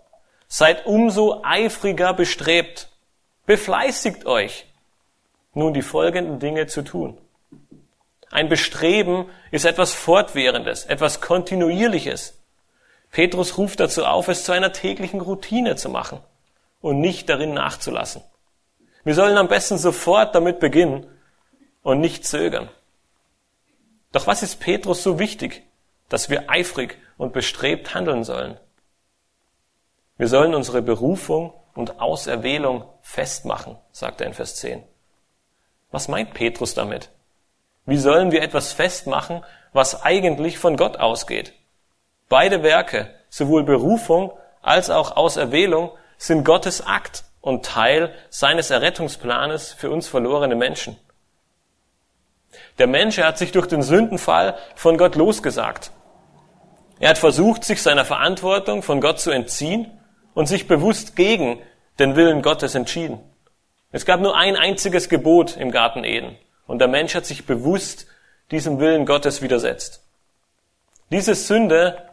Seid 0.48 0.88
umso 0.88 1.44
eifriger 1.44 2.14
bestrebt, 2.14 2.90
befleißigt 3.46 4.26
euch, 4.26 4.66
nun 5.56 5.74
die 5.74 5.82
folgenden 5.82 6.40
Dinge 6.40 6.68
zu 6.68 6.84
tun. 6.84 7.18
Ein 8.30 8.50
Bestreben 8.50 9.30
ist 9.52 9.66
etwas 9.66 9.94
Fortwährendes, 9.94 10.86
etwas 10.86 11.22
Kontinuierliches. 11.22 12.40
Petrus 13.12 13.58
ruft 13.58 13.80
dazu 13.80 14.06
auf, 14.06 14.28
es 14.28 14.44
zu 14.44 14.52
einer 14.52 14.74
täglichen 14.74 15.22
Routine 15.22 15.76
zu 15.78 15.90
machen 15.90 16.20
und 16.82 17.00
nicht 17.00 17.30
darin 17.30 17.54
nachzulassen. 17.54 18.22
Wir 19.06 19.16
sollen 19.16 19.38
am 19.38 19.48
besten 19.48 19.78
sofort 19.78 20.36
damit 20.36 20.60
beginnen 20.60 21.08
und 21.82 22.02
nicht 22.02 22.26
zögern. 22.26 22.70
Doch 24.12 24.28
was 24.28 24.44
ist 24.44 24.60
Petrus 24.60 25.04
so 25.04 25.20
wichtig, 25.20 25.64
dass 26.10 26.30
wir 26.30 26.50
eifrig 26.50 26.98
und 27.18 27.32
bestrebt 27.32 27.94
handeln 27.96 28.24
sollen? 28.24 28.60
Wir 30.18 30.28
sollen 30.28 30.56
unsere 30.56 30.82
Berufung 30.82 31.54
und 31.74 32.00
Auserwählung 32.00 32.86
festmachen, 33.02 33.78
sagt 33.92 34.22
er 34.22 34.28
in 34.28 34.34
Vers 34.34 34.56
10. 34.56 34.84
Was 35.96 36.10
meint 36.10 36.34
Petrus 36.34 36.74
damit? 36.74 37.10
Wie 37.86 37.96
sollen 37.96 38.34
wir 38.34 38.42
etwas 38.42 38.74
festmachen, 38.74 39.46
was 39.72 40.04
eigentlich 40.04 40.58
von 40.58 40.76
Gott 40.76 40.98
ausgeht? 40.98 41.54
Beide 42.28 42.64
Werke, 42.64 43.16
sowohl 43.30 43.64
Berufung 43.64 44.34
als 44.62 44.90
auch 44.90 45.16
Auserwählung, 45.16 45.92
sind 46.18 46.44
Gottes 46.44 46.86
Akt 46.86 47.24
und 47.40 47.66
Teil 47.66 48.14
seines 48.30 48.72
Errettungsplanes 48.72 49.72
für 49.72 49.90
uns 49.90 50.10
verlorene 50.10 50.56
Menschen. 50.56 50.98
Der 52.78 52.88
Mensch, 52.88 53.18
hat 53.20 53.38
sich 53.38 53.54
durch 53.54 53.68
den 53.68 53.82
Sündenfall 53.82 54.58
von 54.76 54.98
Gott 54.98 55.16
losgesagt. 55.16 55.92
Er 57.00 57.12
hat 57.12 57.18
versucht, 57.18 57.64
sich 57.64 57.82
seiner 57.82 58.04
Verantwortung 58.04 58.84
von 58.84 59.00
Gott 59.00 59.22
zu 59.22 59.32
entziehen 59.32 59.98
und 60.34 60.48
sich 60.48 60.68
bewusst 60.68 61.16
gegen 61.16 61.62
den 62.00 62.18
Willen 62.18 62.42
Gottes 62.42 62.76
entschieden. 62.76 63.22
Es 63.96 64.06
gab 64.06 64.20
nur 64.20 64.36
ein 64.36 64.58
einziges 64.58 65.08
Gebot 65.08 65.56
im 65.56 65.72
Garten 65.72 66.04
Eden 66.04 66.36
und 66.68 66.80
der 66.80 66.90
Mensch 66.90 67.16
hat 67.16 67.26
sich 67.26 67.46
bewusst 67.46 68.08
diesem 68.52 68.82
Willen 68.82 69.06
Gottes 69.06 69.42
widersetzt. 69.42 70.04
Diese 71.12 71.34
Sünde 71.34 72.04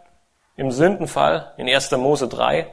im 0.57 0.71
Sündenfall 0.71 1.53
in 1.57 1.69
1. 1.69 1.91
Mose 1.91 2.29
3 2.29 2.69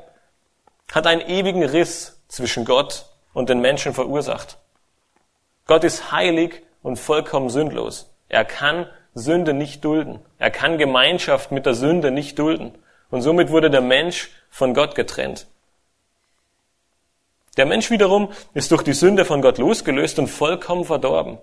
hat 0.91 1.07
einen 1.07 1.21
ewigen 1.21 1.63
Riss 1.63 2.21
zwischen 2.27 2.65
Gott 2.65 3.07
und 3.33 3.49
den 3.49 3.61
Menschen 3.61 3.95
verursacht. 3.95 4.59
Gott 5.65 5.83
ist 5.83 6.11
heilig 6.11 6.61
und 6.83 6.97
vollkommen 6.97 7.49
sündlos. 7.49 8.13
Er 8.27 8.45
kann 8.45 8.85
Sünde 9.15 9.55
nicht 9.55 9.83
dulden. 9.83 10.19
Er 10.37 10.51
kann 10.51 10.77
Gemeinschaft 10.77 11.51
mit 11.51 11.65
der 11.65 11.73
Sünde 11.73 12.11
nicht 12.11 12.37
dulden. 12.37 12.77
Und 13.09 13.23
somit 13.23 13.49
wurde 13.49 13.71
der 13.71 13.81
Mensch 13.81 14.29
von 14.51 14.75
Gott 14.75 14.93
getrennt. 14.93 15.47
Der 17.59 17.65
Mensch 17.65 17.91
wiederum 17.91 18.31
ist 18.53 18.71
durch 18.71 18.83
die 18.83 18.93
Sünde 18.93 19.25
von 19.25 19.41
Gott 19.41 19.57
losgelöst 19.57 20.17
und 20.17 20.27
vollkommen 20.27 20.85
verdorben. 20.85 21.39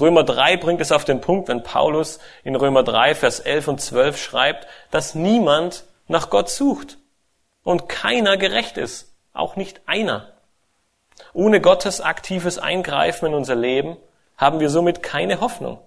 Römer 0.00 0.24
3 0.24 0.56
bringt 0.56 0.80
es 0.80 0.90
auf 0.90 1.04
den 1.04 1.20
Punkt, 1.20 1.46
wenn 1.46 1.62
Paulus 1.62 2.18
in 2.42 2.56
Römer 2.56 2.82
3, 2.82 3.14
Vers 3.14 3.38
11 3.38 3.68
und 3.68 3.80
12 3.80 4.20
schreibt, 4.20 4.66
dass 4.90 5.14
niemand 5.14 5.84
nach 6.08 6.28
Gott 6.28 6.50
sucht 6.50 6.98
und 7.62 7.88
keiner 7.88 8.36
gerecht 8.36 8.78
ist, 8.78 9.14
auch 9.32 9.54
nicht 9.54 9.82
einer. 9.86 10.32
Ohne 11.32 11.60
Gottes 11.60 12.00
aktives 12.00 12.58
Eingreifen 12.58 13.26
in 13.26 13.34
unser 13.34 13.54
Leben 13.54 13.96
haben 14.36 14.58
wir 14.58 14.70
somit 14.70 15.04
keine 15.04 15.40
Hoffnung. 15.40 15.78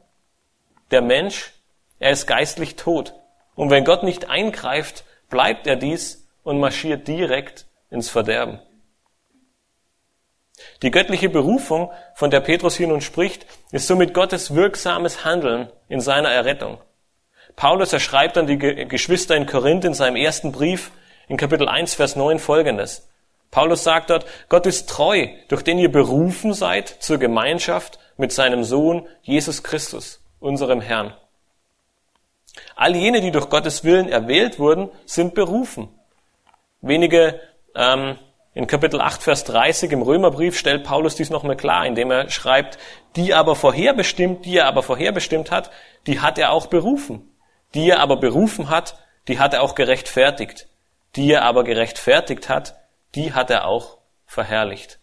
Der 0.91 1.01
Mensch, 1.01 1.51
er 1.99 2.11
ist 2.11 2.25
geistlich 2.25 2.77
tot. 2.77 3.15
Und 3.53 3.69
wenn 3.69 3.83
Gott 3.83 4.03
nicht 4.03 4.29
eingreift, 4.29 5.03
bleibt 5.29 5.67
er 5.67 5.75
dies 5.75 6.25
und 6.45 6.57
marschiert 6.57 7.05
direkt 7.09 7.65
ins 7.89 8.09
Verderben. 8.09 8.61
Die 10.81 10.91
göttliche 10.91 11.29
Berufung, 11.29 11.91
von 12.15 12.31
der 12.31 12.39
Petrus 12.39 12.75
hier 12.75 12.87
nun 12.87 13.01
spricht, 13.01 13.45
ist 13.71 13.87
somit 13.87 14.13
Gottes 14.13 14.55
wirksames 14.55 15.23
Handeln 15.23 15.69
in 15.87 16.01
seiner 16.01 16.29
Errettung. 16.29 16.79
Paulus, 17.55 17.93
er 17.93 17.99
schreibt 17.99 18.37
an 18.37 18.47
die 18.47 18.57
Geschwister 18.57 19.35
in 19.35 19.45
Korinth 19.45 19.85
in 19.85 19.93
seinem 19.93 20.15
ersten 20.15 20.51
Brief 20.51 20.91
in 21.27 21.37
Kapitel 21.37 21.67
1, 21.67 21.95
Vers 21.95 22.15
9 22.15 22.39
folgendes. 22.39 23.07
Paulus 23.51 23.83
sagt 23.83 24.09
dort, 24.09 24.25
Gott 24.49 24.65
ist 24.65 24.89
treu, 24.89 25.27
durch 25.47 25.63
den 25.63 25.79
ihr 25.79 25.91
berufen 25.91 26.53
seid 26.53 26.87
zur 26.87 27.17
Gemeinschaft 27.17 27.99
mit 28.17 28.31
seinem 28.31 28.63
Sohn 28.63 29.07
Jesus 29.21 29.63
Christus, 29.63 30.21
unserem 30.39 30.81
Herrn. 30.81 31.13
All 32.75 32.95
jene, 32.95 33.21
die 33.21 33.31
durch 33.31 33.49
Gottes 33.49 33.83
Willen 33.83 34.09
erwählt 34.09 34.59
wurden, 34.59 34.89
sind 35.05 35.33
berufen. 35.33 35.89
Wenige 36.81 37.39
ähm, 37.75 38.17
in 38.57 38.65
Kapitel 38.65 38.99
8, 39.01 39.21
Vers 39.21 39.43
30 39.43 39.91
im 39.91 40.01
Römerbrief 40.01 40.57
stellt 40.57 40.83
Paulus 40.83 41.13
dies 41.13 41.29
nochmal 41.29 41.55
klar, 41.55 41.85
indem 41.85 42.09
er 42.09 42.31
schreibt, 42.31 42.79
die 43.15 43.35
aber 43.35 43.55
vorherbestimmt, 43.55 44.45
die 44.45 44.57
er 44.57 44.65
aber 44.65 44.81
vorherbestimmt 44.81 45.51
hat, 45.51 45.69
die 46.07 46.21
hat 46.21 46.39
er 46.39 46.51
auch 46.51 46.65
berufen. 46.65 47.31
Die 47.75 47.87
er 47.87 47.99
aber 47.99 48.17
berufen 48.17 48.71
hat, 48.71 48.97
die 49.27 49.37
hat 49.37 49.53
er 49.53 49.61
auch 49.61 49.75
gerechtfertigt. 49.75 50.67
Die 51.15 51.31
er 51.31 51.43
aber 51.43 51.63
gerechtfertigt 51.63 52.49
hat, 52.49 52.75
die 53.13 53.33
hat 53.33 53.51
er 53.51 53.67
auch 53.67 53.99
verherrlicht. 54.25 54.97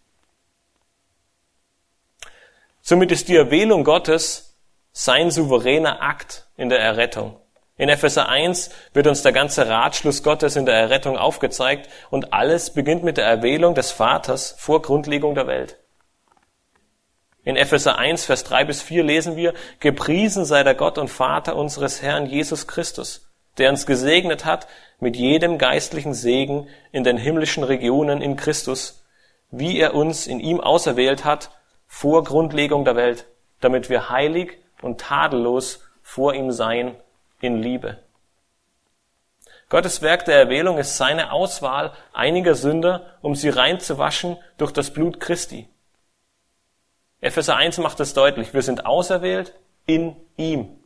Somit 2.81 3.13
ist 3.13 3.29
die 3.29 3.37
Erwählung 3.37 3.85
Gottes 3.85 4.59
sein 4.91 5.31
souveräner 5.31 6.03
Akt 6.03 6.49
in 6.57 6.71
der 6.71 6.81
Errettung. 6.81 7.37
In 7.77 7.89
Epheser 7.89 8.29
1 8.29 8.71
wird 8.93 9.09
uns 9.09 9.23
der 9.23 9.33
ganze 9.33 9.69
Ratschluss 9.69 10.23
Gottes 10.23 10.55
in 10.55 10.65
der 10.65 10.77
Errettung 10.77 11.19
aufgezeigt 11.19 11.89
und 12.09 12.33
alles 12.33 12.71
beginnt 12.71 13.03
mit 13.03 13.17
der 13.17 13.27
Erwählung 13.27 13.75
des 13.75 13.91
Vaters 13.91 14.55
vor 14.59 14.81
Grundlegung 14.81 15.35
der 15.35 15.49
Welt. 15.49 15.77
In 17.43 17.57
Epheser 17.57 17.99
1, 17.99 18.27
Vers 18.27 18.45
3 18.45 18.65
bis 18.65 18.81
4 18.81 19.03
lesen 19.03 19.35
wir, 19.35 19.55
Gepriesen 19.81 20.45
sei 20.45 20.63
der 20.63 20.77
Gott 20.77 20.99
und 20.99 21.09
Vater 21.09 21.57
unseres 21.57 22.01
Herrn 22.01 22.27
Jesus 22.27 22.69
Christus, 22.69 23.29
der 23.59 23.71
uns 23.71 23.87
gesegnet 23.87 24.45
hat 24.45 24.69
mit 25.01 25.17
jedem 25.17 25.59
geistlichen 25.59 26.15
Segen 26.15 26.69
in 26.93 27.03
den 27.03 27.17
himmlischen 27.17 27.65
Regionen 27.65 28.23
in 28.23 28.37
Christus, 28.37 29.05
wie 29.51 29.81
er 29.81 29.95
uns 29.95 30.29
in 30.29 30.39
ihm 30.39 30.61
auserwählt 30.61 31.25
hat 31.25 31.51
vor 31.89 32.23
Grundlegung 32.23 32.85
der 32.85 32.95
Welt, 32.95 33.27
damit 33.61 33.91
wir 33.91 34.11
heilig 34.11 34.59
und 34.81 35.01
tadellos 35.01 35.81
vor 36.03 36.35
ihm 36.35 36.53
sein 36.53 36.97
in 37.45 37.63
Liebe. 37.63 37.99
Gottes 39.69 40.03
Werk 40.03 40.25
der 40.25 40.39
Erwählung 40.39 40.79
ist 40.79 40.97
seine 40.97 41.33
Auswahl 41.33 41.93
einiger 42.13 42.55
Sünder, 42.55 43.19
um 43.23 43.35
sie 43.35 43.49
reinzuwaschen 43.49 44.37
durch 44.57 44.73
das 44.73 44.93
Blut 44.93 45.21
Christi. 45.21 45.69
Epheser 47.21 47.57
1 47.57 47.79
macht 47.79 48.01
es 48.01 48.15
deutlich, 48.15 48.53
wir 48.53 48.63
sind 48.63 48.87
auserwählt 48.87 49.55
in 49.87 50.17
ihm, 50.37 50.79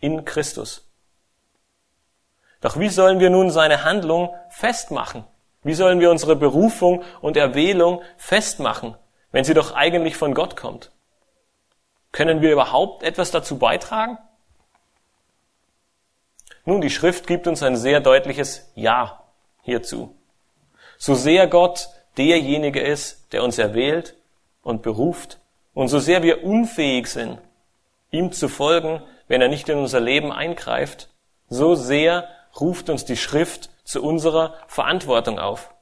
in 0.00 0.24
Christus. 0.24 0.88
Doch 2.60 2.78
wie 2.78 2.88
sollen 2.88 3.20
wir 3.20 3.30
nun 3.30 3.50
seine 3.50 3.84
Handlung 3.84 4.34
festmachen? 4.50 5.24
Wie 5.62 5.74
sollen 5.74 6.00
wir 6.00 6.10
unsere 6.10 6.36
Berufung 6.36 7.04
und 7.20 7.36
Erwählung 7.36 8.02
festmachen, 8.16 8.96
wenn 9.30 9.44
sie 9.44 9.54
doch 9.54 9.74
eigentlich 9.74 10.16
von 10.16 10.34
Gott 10.34 10.56
kommt? 10.56 10.90
Können 12.10 12.40
wir 12.40 12.52
überhaupt 12.52 13.02
etwas 13.02 13.30
dazu 13.30 13.58
beitragen? 13.58 14.18
Nun, 16.68 16.82
die 16.82 16.90
Schrift 16.90 17.26
gibt 17.26 17.46
uns 17.46 17.62
ein 17.62 17.76
sehr 17.78 18.00
deutliches 18.00 18.70
Ja 18.74 19.24
hierzu. 19.62 20.14
So 20.98 21.14
sehr 21.14 21.46
Gott 21.46 21.88
derjenige 22.18 22.82
ist, 22.82 23.32
der 23.32 23.42
uns 23.42 23.56
erwählt 23.56 24.16
und 24.60 24.82
beruft, 24.82 25.40
und 25.72 25.88
so 25.88 25.98
sehr 25.98 26.22
wir 26.22 26.44
unfähig 26.44 27.06
sind, 27.06 27.38
ihm 28.10 28.32
zu 28.32 28.48
folgen, 28.50 29.02
wenn 29.28 29.40
er 29.40 29.48
nicht 29.48 29.70
in 29.70 29.78
unser 29.78 30.00
Leben 30.00 30.30
eingreift, 30.30 31.08
so 31.48 31.74
sehr 31.74 32.28
ruft 32.60 32.90
uns 32.90 33.06
die 33.06 33.16
Schrift 33.16 33.70
zu 33.84 34.02
unserer 34.02 34.52
Verantwortung 34.66 35.38
auf. 35.38 35.72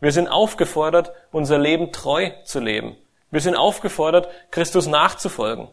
Wir 0.00 0.12
sind 0.12 0.28
aufgefordert, 0.28 1.12
unser 1.32 1.58
Leben 1.58 1.92
treu 1.92 2.30
zu 2.44 2.60
leben. 2.60 2.94
Wir 3.30 3.40
sind 3.40 3.56
aufgefordert, 3.56 4.28
Christus 4.50 4.86
nachzufolgen. 4.86 5.68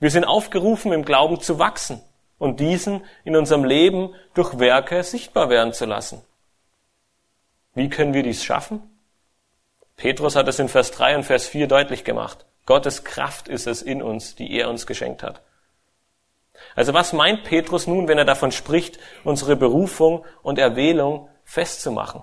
Wir 0.00 0.10
sind 0.10 0.24
aufgerufen, 0.24 0.94
im 0.94 1.04
Glauben 1.04 1.40
zu 1.40 1.58
wachsen 1.58 2.00
und 2.38 2.60
diesen 2.60 3.04
in 3.24 3.36
unserem 3.36 3.64
Leben 3.64 4.14
durch 4.34 4.58
Werke 4.58 5.02
sichtbar 5.02 5.48
werden 5.48 5.72
zu 5.72 5.86
lassen. 5.86 6.22
Wie 7.74 7.88
können 7.88 8.14
wir 8.14 8.22
dies 8.22 8.44
schaffen? 8.44 8.82
Petrus 9.96 10.36
hat 10.36 10.48
es 10.48 10.58
in 10.58 10.68
Vers 10.68 10.90
3 10.92 11.16
und 11.16 11.24
Vers 11.24 11.46
4 11.46 11.66
deutlich 11.66 12.04
gemacht. 12.04 12.46
Gottes 12.66 13.04
Kraft 13.04 13.48
ist 13.48 13.66
es 13.66 13.82
in 13.82 14.02
uns, 14.02 14.34
die 14.34 14.52
er 14.52 14.68
uns 14.68 14.86
geschenkt 14.86 15.22
hat. 15.22 15.42
Also 16.74 16.94
was 16.94 17.12
meint 17.12 17.44
Petrus 17.44 17.86
nun, 17.86 18.08
wenn 18.08 18.18
er 18.18 18.24
davon 18.24 18.52
spricht, 18.52 18.98
unsere 19.22 19.56
Berufung 19.56 20.24
und 20.42 20.58
Erwählung 20.58 21.28
festzumachen? 21.44 22.22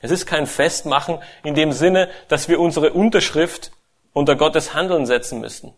Es 0.00 0.10
ist 0.10 0.26
kein 0.26 0.46
Festmachen 0.46 1.18
in 1.42 1.54
dem 1.54 1.72
Sinne, 1.72 2.08
dass 2.28 2.48
wir 2.48 2.60
unsere 2.60 2.92
Unterschrift 2.92 3.72
unter 4.12 4.36
Gottes 4.36 4.74
Handeln 4.74 5.06
setzen 5.06 5.40
müssen. 5.40 5.74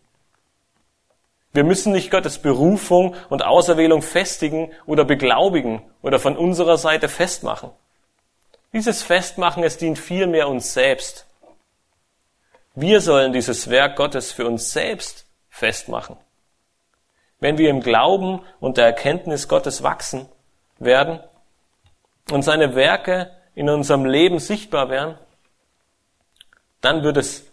Wir 1.53 1.63
müssen 1.63 1.91
nicht 1.91 2.11
Gottes 2.11 2.39
Berufung 2.39 3.15
und 3.29 3.43
Auserwählung 3.43 4.01
festigen 4.01 4.71
oder 4.85 5.03
beglaubigen 5.03 5.81
oder 6.01 6.19
von 6.19 6.37
unserer 6.37 6.77
Seite 6.77 7.09
festmachen. 7.09 7.71
Dieses 8.73 9.03
Festmachen, 9.03 9.63
es 9.63 9.77
dient 9.77 9.99
vielmehr 9.99 10.47
uns 10.47 10.73
selbst. 10.73 11.25
Wir 12.73 13.01
sollen 13.01 13.33
dieses 13.33 13.69
Werk 13.69 13.97
Gottes 13.97 14.31
für 14.31 14.47
uns 14.47 14.71
selbst 14.71 15.25
festmachen. 15.49 16.15
Wenn 17.39 17.57
wir 17.57 17.69
im 17.69 17.81
Glauben 17.81 18.41
und 18.61 18.77
der 18.77 18.85
Erkenntnis 18.85 19.49
Gottes 19.49 19.83
wachsen 19.83 20.29
werden 20.79 21.19
und 22.31 22.43
seine 22.43 22.75
Werke 22.75 23.31
in 23.55 23.69
unserem 23.69 24.05
Leben 24.05 24.39
sichtbar 24.39 24.89
werden, 24.89 25.17
dann 26.79 27.03
wird 27.03 27.17
es 27.17 27.50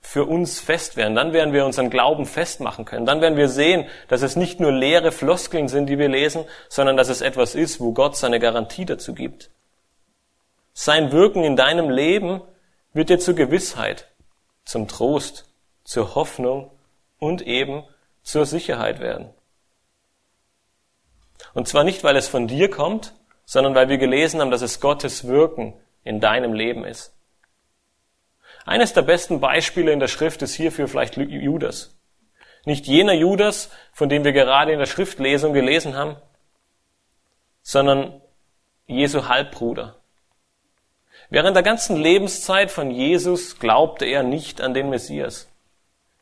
für 0.00 0.24
uns 0.24 0.60
fest 0.60 0.96
werden. 0.96 1.14
Dann 1.14 1.32
werden 1.32 1.52
wir 1.52 1.64
unseren 1.64 1.90
Glauben 1.90 2.26
festmachen 2.26 2.84
können. 2.84 3.06
Dann 3.06 3.20
werden 3.20 3.36
wir 3.36 3.48
sehen, 3.48 3.86
dass 4.08 4.22
es 4.22 4.34
nicht 4.34 4.58
nur 4.58 4.72
leere 4.72 5.12
Floskeln 5.12 5.68
sind, 5.68 5.86
die 5.86 5.98
wir 5.98 6.08
lesen, 6.08 6.44
sondern 6.68 6.96
dass 6.96 7.08
es 7.08 7.20
etwas 7.20 7.54
ist, 7.54 7.80
wo 7.80 7.92
Gott 7.92 8.16
seine 8.16 8.40
Garantie 8.40 8.86
dazu 8.86 9.14
gibt. 9.14 9.50
Sein 10.72 11.12
Wirken 11.12 11.44
in 11.44 11.56
deinem 11.56 11.90
Leben 11.90 12.40
wird 12.92 13.10
dir 13.10 13.18
zur 13.18 13.34
Gewissheit, 13.34 14.08
zum 14.64 14.88
Trost, 14.88 15.46
zur 15.84 16.14
Hoffnung 16.14 16.70
und 17.18 17.42
eben 17.42 17.84
zur 18.22 18.46
Sicherheit 18.46 19.00
werden. 19.00 19.30
Und 21.54 21.68
zwar 21.68 21.84
nicht, 21.84 22.04
weil 22.04 22.16
es 22.16 22.28
von 22.28 22.46
dir 22.46 22.70
kommt, 22.70 23.14
sondern 23.44 23.74
weil 23.74 23.88
wir 23.88 23.98
gelesen 23.98 24.40
haben, 24.40 24.50
dass 24.50 24.62
es 24.62 24.80
Gottes 24.80 25.26
Wirken 25.26 25.74
in 26.04 26.20
deinem 26.20 26.52
Leben 26.52 26.84
ist. 26.84 27.14
Eines 28.66 28.92
der 28.92 29.02
besten 29.02 29.40
Beispiele 29.40 29.92
in 29.92 30.00
der 30.00 30.08
Schrift 30.08 30.42
ist 30.42 30.54
hierfür 30.54 30.88
vielleicht 30.88 31.16
Judas. 31.16 31.96
Nicht 32.64 32.86
jener 32.86 33.14
Judas, 33.14 33.70
von 33.92 34.08
dem 34.08 34.24
wir 34.24 34.32
gerade 34.32 34.72
in 34.72 34.78
der 34.78 34.86
Schriftlesung 34.86 35.52
gelesen 35.52 35.96
haben, 35.96 36.16
sondern 37.62 38.20
Jesu 38.86 39.28
Halbbruder. 39.28 39.96
Während 41.30 41.54
der 41.54 41.62
ganzen 41.62 41.96
Lebenszeit 41.96 42.70
von 42.70 42.90
Jesus 42.90 43.58
glaubte 43.58 44.04
er 44.04 44.22
nicht 44.22 44.60
an 44.60 44.74
den 44.74 44.90
Messias. 44.90 45.48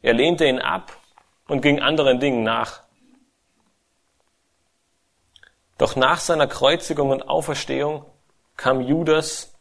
Er 0.03 0.13
lehnte 0.13 0.47
ihn 0.47 0.61
ab 0.61 0.97
und 1.49 1.63
ging 1.63 1.81
anderen 1.81 2.21
Dingen 2.21 2.43
nach. 2.43 2.83
Doch 5.79 5.97
nach 5.97 6.21
seiner 6.21 6.47
Kreuzigung 6.47 7.11
und 7.11 7.29
Auferstehung 7.29 8.05
kam 8.57 8.81
Judas 8.81 9.55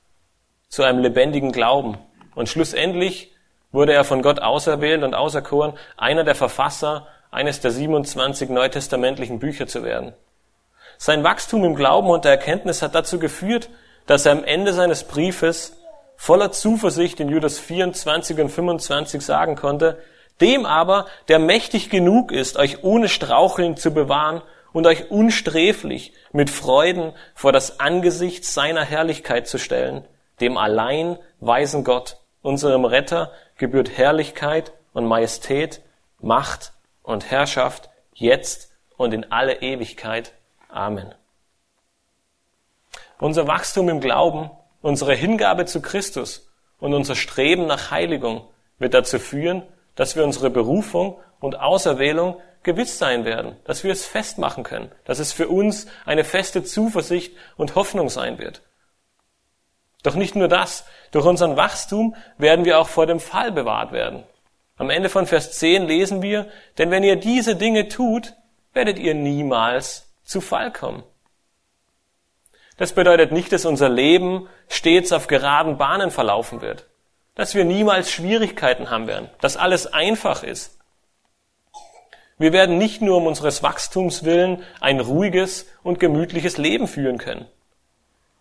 zu 0.67 0.83
einem 0.83 0.99
lebendigen 0.99 1.51
Glauben 1.51 1.97
und 2.37 2.49
schlussendlich 2.49 3.31
wurde 3.71 3.93
er 3.93 4.03
von 4.03 4.21
Gott 4.21 4.39
auserwählt 4.39 5.03
und 5.03 5.15
auserkoren, 5.15 5.73
einer 5.97 6.23
der 6.23 6.35
Verfasser 6.35 7.07
eines 7.31 7.61
der 7.61 7.71
27 7.71 8.49
neutestamentlichen 8.49 9.39
Bücher 9.39 9.65
zu 9.65 9.83
werden. 9.83 10.13
Sein 10.99 11.23
Wachstum 11.23 11.65
im 11.65 11.75
Glauben 11.75 12.09
und 12.09 12.25
der 12.25 12.31
Erkenntnis 12.31 12.83
hat 12.83 12.93
dazu 12.93 13.17
geführt, 13.17 13.69
dass 14.05 14.27
er 14.27 14.33
am 14.33 14.43
Ende 14.43 14.71
seines 14.73 15.03
Briefes 15.03 15.77
voller 16.15 16.51
Zuversicht 16.51 17.19
in 17.19 17.29
Judas 17.29 17.57
24 17.57 18.39
und 18.39 18.49
25 18.49 19.25
sagen 19.25 19.55
konnte, 19.55 19.97
dem 20.39 20.67
aber, 20.67 21.07
der 21.29 21.39
mächtig 21.39 21.89
genug 21.89 22.31
ist, 22.31 22.57
euch 22.57 22.83
ohne 22.83 23.09
Straucheln 23.09 23.77
zu 23.77 23.91
bewahren 23.91 24.43
und 24.73 24.85
euch 24.85 25.09
unsträflich 25.09 26.13
mit 26.31 26.51
Freuden 26.51 27.13
vor 27.33 27.51
das 27.51 27.79
Angesicht 27.79 28.45
seiner 28.45 28.83
Herrlichkeit 28.83 29.47
zu 29.47 29.57
stellen, 29.57 30.05
dem 30.39 30.55
allein 30.57 31.17
weisen 31.39 31.83
Gott, 31.83 32.17
unserem 32.47 32.85
Retter, 32.85 33.33
gebührt 33.57 33.97
Herrlichkeit 33.97 34.71
und 34.93 35.05
Majestät, 35.05 35.81
Macht 36.19 36.71
und 37.03 37.29
Herrschaft, 37.29 37.89
jetzt 38.13 38.71
und 38.95 39.13
in 39.13 39.31
alle 39.31 39.61
Ewigkeit. 39.61 40.31
Amen. 40.69 41.13
Unser 43.19 43.47
Wachstum 43.47 43.89
im 43.89 43.99
Glauben, 43.99 44.49
unsere 44.81 45.13
Hingabe 45.13 45.65
zu 45.65 45.81
Christus 45.81 46.49
und 46.79 46.93
unser 46.93 47.15
Streben 47.15 47.67
nach 47.67 47.91
Heiligung 47.91 48.47
wird 48.79 48.93
dazu 48.93 49.19
führen, 49.19 49.63
dass 49.95 50.15
wir 50.15 50.23
unsere 50.23 50.49
Berufung 50.49 51.19
und 51.41 51.59
Auserwählung 51.59 52.39
gewiss 52.63 52.97
sein 52.97 53.25
werden, 53.25 53.57
dass 53.65 53.83
wir 53.83 53.91
es 53.91 54.05
festmachen 54.05 54.63
können, 54.63 54.89
dass 55.03 55.19
es 55.19 55.33
für 55.33 55.49
uns 55.49 55.87
eine 56.05 56.23
feste 56.23 56.63
Zuversicht 56.63 57.35
und 57.57 57.75
Hoffnung 57.75 58.09
sein 58.09 58.39
wird. 58.39 58.61
Doch 60.03 60.15
nicht 60.15 60.35
nur 60.35 60.47
das, 60.47 60.85
durch 61.11 61.25
unseren 61.25 61.57
Wachstum 61.57 62.15
werden 62.37 62.65
wir 62.65 62.79
auch 62.79 62.87
vor 62.87 63.07
dem 63.07 63.19
Fall 63.19 63.51
bewahrt 63.51 63.91
werden. 63.91 64.23
Am 64.77 64.89
Ende 64.89 65.09
von 65.09 65.25
Vers 65.25 65.53
10 65.53 65.87
lesen 65.87 66.21
wir, 66.21 66.47
denn 66.77 66.91
wenn 66.91 67.03
ihr 67.03 67.15
diese 67.15 67.55
Dinge 67.55 67.87
tut, 67.87 68.33
werdet 68.73 68.99
ihr 68.99 69.15
niemals 69.15 70.13
zu 70.23 70.39
Fall 70.39 70.71
kommen. 70.71 71.03
Das 72.77 72.93
bedeutet 72.93 73.31
nicht, 73.31 73.51
dass 73.51 73.65
unser 73.65 73.89
Leben 73.89 74.47
stets 74.69 75.11
auf 75.11 75.25
geraden 75.25 75.77
Bahnen 75.77 76.11
verlaufen 76.11 76.61
wird, 76.61 76.85
dass 77.33 77.55
wir 77.55 77.65
niemals 77.65 78.11
Schwierigkeiten 78.11 78.91
haben 78.91 79.07
werden, 79.07 79.29
dass 79.41 79.57
alles 79.57 79.87
einfach 79.87 80.43
ist. 80.43 80.77
Wir 82.37 82.53
werden 82.53 82.77
nicht 82.77 83.01
nur 83.01 83.17
um 83.17 83.25
unseres 83.25 83.63
Wachstums 83.63 84.23
willen 84.23 84.63
ein 84.79 84.99
ruhiges 84.99 85.65
und 85.81 85.99
gemütliches 85.99 86.57
Leben 86.57 86.87
führen 86.87 87.17
können. 87.17 87.47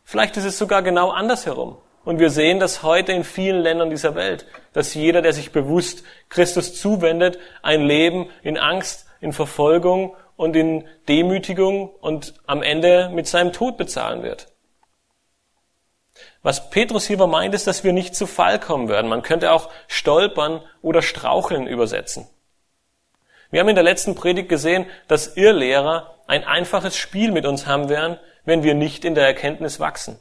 Vielleicht 0.09 0.37
ist 0.37 0.45
es 0.45 0.57
sogar 0.57 0.83
genau 0.83 1.11
andersherum. 1.11 1.79
Und 2.05 2.21
wir 2.21 2.31
sehen 2.31 2.61
das 2.61 2.85
heute 2.85 3.11
in 3.11 3.25
vielen 3.25 3.61
Ländern 3.61 3.91
dieser 3.91 4.15
Welt, 4.15 4.47
dass 4.73 4.95
jeder, 4.95 5.21
der 5.21 5.33
sich 5.33 5.51
bewusst 5.51 6.05
Christus 6.29 6.81
zuwendet, 6.81 7.41
ein 7.61 7.83
Leben 7.83 8.31
in 8.45 8.57
Angst, 8.57 9.07
in 9.21 9.33
Verfolgung 9.33 10.15
und 10.37 10.55
in 10.55 10.87
Demütigung 11.09 11.89
und 11.89 12.35
am 12.47 12.63
Ende 12.63 13.11
mit 13.13 13.27
seinem 13.27 13.53
Tod 13.53 13.77
bezahlen 13.77 14.23
wird. 14.23 14.47
Was 16.41 16.71
Petrus 16.71 17.09
hierbei 17.09 17.27
meint, 17.27 17.55
ist, 17.57 17.67
dass 17.67 17.83
wir 17.83 17.93
nicht 17.93 18.15
zu 18.15 18.29
Fall 18.29 18.61
kommen 18.61 18.89
werden. 18.89 19.09
Man 19.09 19.23
könnte 19.23 19.51
auch 19.51 19.71
stolpern 19.89 20.63
oder 20.83 21.03
straucheln 21.03 21.67
übersetzen. 21.67 22.29
Wir 23.51 23.59
haben 23.59 23.69
in 23.69 23.75
der 23.75 23.83
letzten 23.83 24.15
Predigt 24.15 24.49
gesehen, 24.49 24.87
dass 25.09 25.37
Irrlehrer 25.37 26.15
ein 26.29 26.45
einfaches 26.45 26.97
Spiel 26.97 27.33
mit 27.33 27.45
uns 27.47 27.67
haben 27.67 27.89
werden, 27.89 28.21
wenn 28.47 28.63
wir 28.63 28.75
nicht 28.75 29.05
in 29.05 29.15
der 29.15 29.27
Erkenntnis 29.27 29.79
wachsen. 29.79 30.19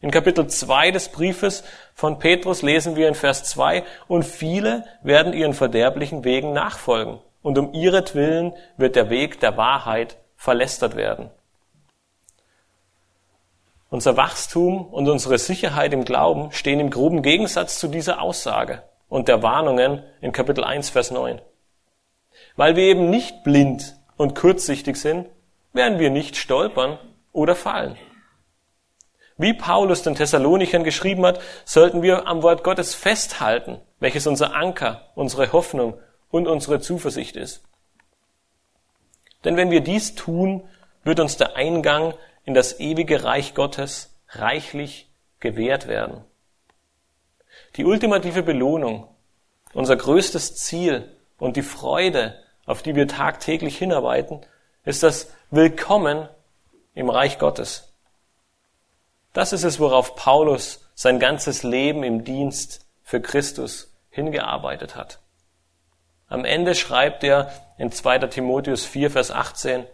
In 0.00 0.12
Kapitel 0.12 0.46
2 0.46 0.92
des 0.92 1.10
Briefes 1.10 1.64
von 1.92 2.18
Petrus 2.20 2.62
lesen 2.62 2.94
wir 2.96 3.08
in 3.08 3.14
Vers 3.14 3.44
2, 3.44 3.82
und 4.06 4.24
viele 4.24 4.84
werden 5.02 5.32
ihren 5.32 5.54
verderblichen 5.54 6.24
Wegen 6.24 6.52
nachfolgen 6.52 7.18
und 7.42 7.58
um 7.58 7.74
ihretwillen 7.74 8.54
wird 8.76 8.94
der 8.94 9.10
Weg 9.10 9.40
der 9.40 9.56
Wahrheit 9.56 10.16
verlästert 10.36 10.96
werden. 10.96 11.30
Unser 13.90 14.16
Wachstum 14.16 14.86
und 14.86 15.08
unsere 15.08 15.38
Sicherheit 15.38 15.92
im 15.92 16.04
Glauben 16.04 16.52
stehen 16.52 16.78
im 16.78 16.90
groben 16.90 17.22
Gegensatz 17.22 17.78
zu 17.78 17.88
dieser 17.88 18.20
Aussage 18.20 18.82
und 19.08 19.26
der 19.28 19.42
Warnungen 19.42 20.04
in 20.20 20.30
Kapitel 20.30 20.62
1, 20.62 20.90
Vers 20.90 21.10
9. 21.10 21.40
Weil 22.54 22.76
wir 22.76 22.84
eben 22.84 23.10
nicht 23.10 23.42
blind 23.42 23.96
und 24.16 24.36
kurzsichtig 24.36 24.96
sind, 24.96 25.28
werden 25.72 25.98
wir 25.98 26.10
nicht 26.10 26.36
stolpern 26.36 26.98
oder 27.38 27.54
fallen. 27.54 27.96
Wie 29.36 29.54
Paulus 29.54 30.02
den 30.02 30.16
Thessalonichern 30.16 30.82
geschrieben 30.82 31.24
hat, 31.24 31.40
sollten 31.64 32.02
wir 32.02 32.26
am 32.26 32.42
Wort 32.42 32.64
Gottes 32.64 32.96
festhalten, 32.96 33.80
welches 34.00 34.26
unser 34.26 34.54
Anker, 34.54 35.12
unsere 35.14 35.52
Hoffnung 35.52 36.00
und 36.30 36.48
unsere 36.48 36.80
Zuversicht 36.80 37.36
ist. 37.36 37.62
Denn 39.44 39.56
wenn 39.56 39.70
wir 39.70 39.80
dies 39.80 40.16
tun, 40.16 40.68
wird 41.04 41.20
uns 41.20 41.36
der 41.36 41.54
Eingang 41.54 42.14
in 42.44 42.54
das 42.54 42.80
ewige 42.80 43.22
Reich 43.22 43.54
Gottes 43.54 44.18
reichlich 44.30 45.08
gewährt 45.38 45.86
werden. 45.86 46.24
Die 47.76 47.84
ultimative 47.84 48.42
Belohnung, 48.42 49.06
unser 49.72 49.96
größtes 49.96 50.56
Ziel 50.56 51.16
und 51.38 51.56
die 51.56 51.62
Freude, 51.62 52.42
auf 52.66 52.82
die 52.82 52.96
wir 52.96 53.06
tagtäglich 53.06 53.78
hinarbeiten, 53.78 54.40
ist 54.84 55.04
das 55.04 55.32
Willkommen 55.52 56.28
im 56.98 57.10
Reich 57.10 57.38
Gottes. 57.38 57.94
Das 59.32 59.52
ist 59.52 59.62
es, 59.62 59.78
worauf 59.78 60.16
Paulus 60.16 60.84
sein 60.96 61.20
ganzes 61.20 61.62
Leben 61.62 62.02
im 62.02 62.24
Dienst 62.24 62.88
für 63.04 63.20
Christus 63.20 63.96
hingearbeitet 64.10 64.96
hat. 64.96 65.20
Am 66.26 66.44
Ende 66.44 66.74
schreibt 66.74 67.22
er 67.22 67.52
in 67.78 67.92
2. 67.92 68.18
Timotheus 68.26 68.84
4, 68.84 69.12
Vers 69.12 69.30
18, 69.30 69.86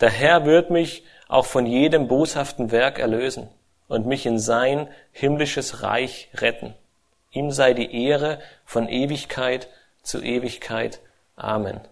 der 0.00 0.08
Herr 0.08 0.46
wird 0.46 0.70
mich 0.70 1.04
auch 1.28 1.44
von 1.44 1.66
jedem 1.66 2.08
boshaften 2.08 2.70
Werk 2.70 2.98
erlösen 2.98 3.50
und 3.86 4.06
mich 4.06 4.24
in 4.24 4.38
sein 4.38 4.88
himmlisches 5.12 5.82
Reich 5.82 6.30
retten. 6.32 6.74
Ihm 7.32 7.50
sei 7.50 7.74
die 7.74 8.06
Ehre 8.06 8.40
von 8.64 8.88
Ewigkeit 8.88 9.68
zu 10.02 10.22
Ewigkeit. 10.22 11.00
Amen. 11.36 11.82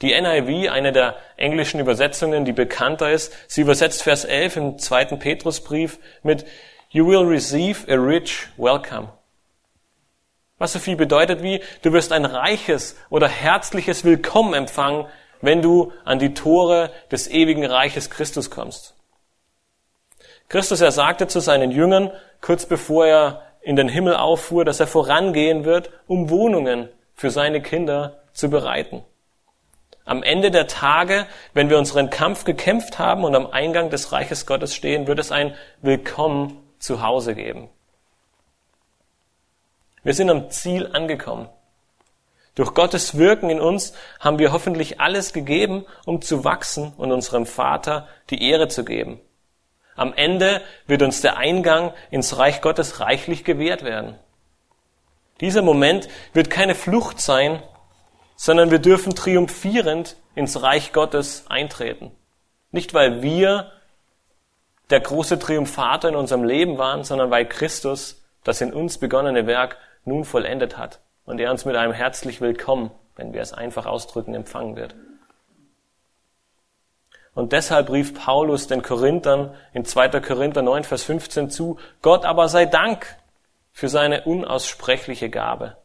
Die 0.00 0.18
NIV, 0.18 0.70
eine 0.70 0.92
der 0.92 1.16
englischen 1.36 1.80
Übersetzungen, 1.80 2.44
die 2.44 2.52
bekannter 2.52 3.10
ist, 3.10 3.32
sie 3.48 3.62
übersetzt 3.62 4.02
Vers 4.02 4.24
11 4.24 4.56
im 4.56 4.78
zweiten 4.78 5.18
Petrusbrief 5.18 5.98
mit 6.22 6.46
You 6.90 7.06
will 7.06 7.26
receive 7.26 7.90
a 7.90 7.96
rich 7.96 8.46
welcome. 8.56 9.08
Was 10.58 10.72
so 10.72 10.78
viel 10.78 10.96
bedeutet 10.96 11.42
wie, 11.42 11.60
du 11.82 11.92
wirst 11.92 12.12
ein 12.12 12.24
reiches 12.24 12.96
oder 13.10 13.28
herzliches 13.28 14.04
Willkommen 14.04 14.54
empfangen, 14.54 15.06
wenn 15.40 15.62
du 15.62 15.92
an 16.04 16.18
die 16.18 16.34
Tore 16.34 16.90
des 17.10 17.28
ewigen 17.28 17.64
Reiches 17.64 18.10
Christus 18.10 18.50
kommst. 18.50 18.94
Christus, 20.48 20.80
er 20.80 20.92
sagte 20.92 21.26
zu 21.26 21.40
seinen 21.40 21.70
Jüngern, 21.70 22.10
kurz 22.40 22.66
bevor 22.66 23.06
er 23.06 23.42
in 23.60 23.76
den 23.76 23.88
Himmel 23.88 24.16
auffuhr, 24.16 24.64
dass 24.64 24.80
er 24.80 24.86
vorangehen 24.86 25.64
wird, 25.64 25.90
um 26.06 26.30
Wohnungen 26.30 26.88
für 27.14 27.30
seine 27.30 27.60
Kinder 27.60 28.22
zu 28.32 28.48
bereiten. 28.48 29.04
Am 30.08 30.22
Ende 30.22 30.50
der 30.50 30.66
Tage, 30.66 31.26
wenn 31.52 31.68
wir 31.68 31.76
unseren 31.76 32.08
Kampf 32.08 32.44
gekämpft 32.44 32.98
haben 32.98 33.24
und 33.24 33.34
am 33.34 33.46
Eingang 33.46 33.90
des 33.90 34.10
Reiches 34.10 34.46
Gottes 34.46 34.74
stehen, 34.74 35.06
wird 35.06 35.18
es 35.18 35.30
ein 35.30 35.54
Willkommen 35.82 36.62
zu 36.78 37.02
Hause 37.02 37.34
geben. 37.34 37.68
Wir 40.02 40.14
sind 40.14 40.30
am 40.30 40.48
Ziel 40.48 40.88
angekommen. 40.94 41.50
Durch 42.54 42.72
Gottes 42.72 43.18
Wirken 43.18 43.50
in 43.50 43.60
uns 43.60 43.92
haben 44.18 44.38
wir 44.38 44.50
hoffentlich 44.50 44.98
alles 44.98 45.34
gegeben, 45.34 45.84
um 46.06 46.22
zu 46.22 46.42
wachsen 46.42 46.94
und 46.96 47.12
unserem 47.12 47.44
Vater 47.44 48.08
die 48.30 48.42
Ehre 48.48 48.68
zu 48.68 48.86
geben. 48.86 49.20
Am 49.94 50.14
Ende 50.14 50.62
wird 50.86 51.02
uns 51.02 51.20
der 51.20 51.36
Eingang 51.36 51.92
ins 52.10 52.38
Reich 52.38 52.62
Gottes 52.62 53.00
reichlich 53.00 53.44
gewährt 53.44 53.84
werden. 53.84 54.18
Dieser 55.42 55.60
Moment 55.60 56.08
wird 56.32 56.48
keine 56.48 56.74
Flucht 56.74 57.20
sein, 57.20 57.62
sondern 58.40 58.70
wir 58.70 58.78
dürfen 58.78 59.16
triumphierend 59.16 60.16
ins 60.36 60.62
Reich 60.62 60.92
Gottes 60.92 61.44
eintreten. 61.48 62.12
Nicht 62.70 62.94
weil 62.94 63.20
wir 63.20 63.72
der 64.90 65.00
große 65.00 65.40
Triumphator 65.40 66.08
in 66.08 66.16
unserem 66.16 66.44
Leben 66.44 66.78
waren, 66.78 67.02
sondern 67.02 67.32
weil 67.32 67.46
Christus 67.46 68.24
das 68.44 68.60
in 68.60 68.72
uns 68.72 68.98
begonnene 68.98 69.48
Werk 69.48 69.76
nun 70.04 70.24
vollendet 70.24 70.78
hat 70.78 71.00
und 71.26 71.40
er 71.40 71.50
uns 71.50 71.64
mit 71.64 71.74
einem 71.74 71.92
herzlich 71.92 72.40
willkommen, 72.40 72.92
wenn 73.16 73.32
wir 73.32 73.42
es 73.42 73.52
einfach 73.52 73.86
ausdrücken, 73.86 74.34
empfangen 74.34 74.76
wird. 74.76 74.94
Und 77.34 77.52
deshalb 77.52 77.90
rief 77.90 78.14
Paulus 78.14 78.68
den 78.68 78.82
Korinthern 78.82 79.52
in 79.72 79.84
2. 79.84 80.20
Korinther 80.20 80.62
9, 80.62 80.84
Vers 80.84 81.02
15 81.02 81.50
zu, 81.50 81.76
Gott 82.02 82.24
aber 82.24 82.48
sei 82.48 82.66
Dank 82.66 83.16
für 83.72 83.88
seine 83.88 84.22
unaussprechliche 84.22 85.28
Gabe. 85.28 85.76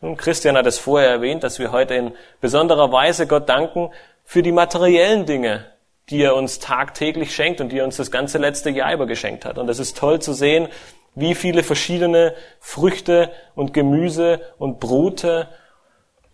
Nun, 0.00 0.16
Christian 0.16 0.56
hat 0.56 0.66
es 0.66 0.78
vorher 0.78 1.10
erwähnt, 1.10 1.42
dass 1.42 1.58
wir 1.58 1.72
heute 1.72 1.94
in 1.94 2.12
besonderer 2.40 2.92
Weise 2.92 3.26
Gott 3.26 3.48
danken 3.48 3.90
für 4.24 4.42
die 4.42 4.52
materiellen 4.52 5.26
Dinge, 5.26 5.66
die 6.08 6.22
er 6.22 6.36
uns 6.36 6.60
tagtäglich 6.60 7.34
schenkt 7.34 7.60
und 7.60 7.70
die 7.70 7.78
er 7.78 7.84
uns 7.84 7.96
das 7.96 8.10
ganze 8.10 8.38
letzte 8.38 8.70
Jahr 8.70 8.92
über 8.92 9.06
geschenkt 9.06 9.44
hat. 9.44 9.58
Und 9.58 9.68
es 9.68 9.80
ist 9.80 9.96
toll 9.96 10.20
zu 10.20 10.32
sehen, 10.32 10.68
wie 11.16 11.34
viele 11.34 11.64
verschiedene 11.64 12.34
Früchte 12.60 13.32
und 13.56 13.74
Gemüse 13.74 14.40
und 14.58 14.78
Brote 14.78 15.48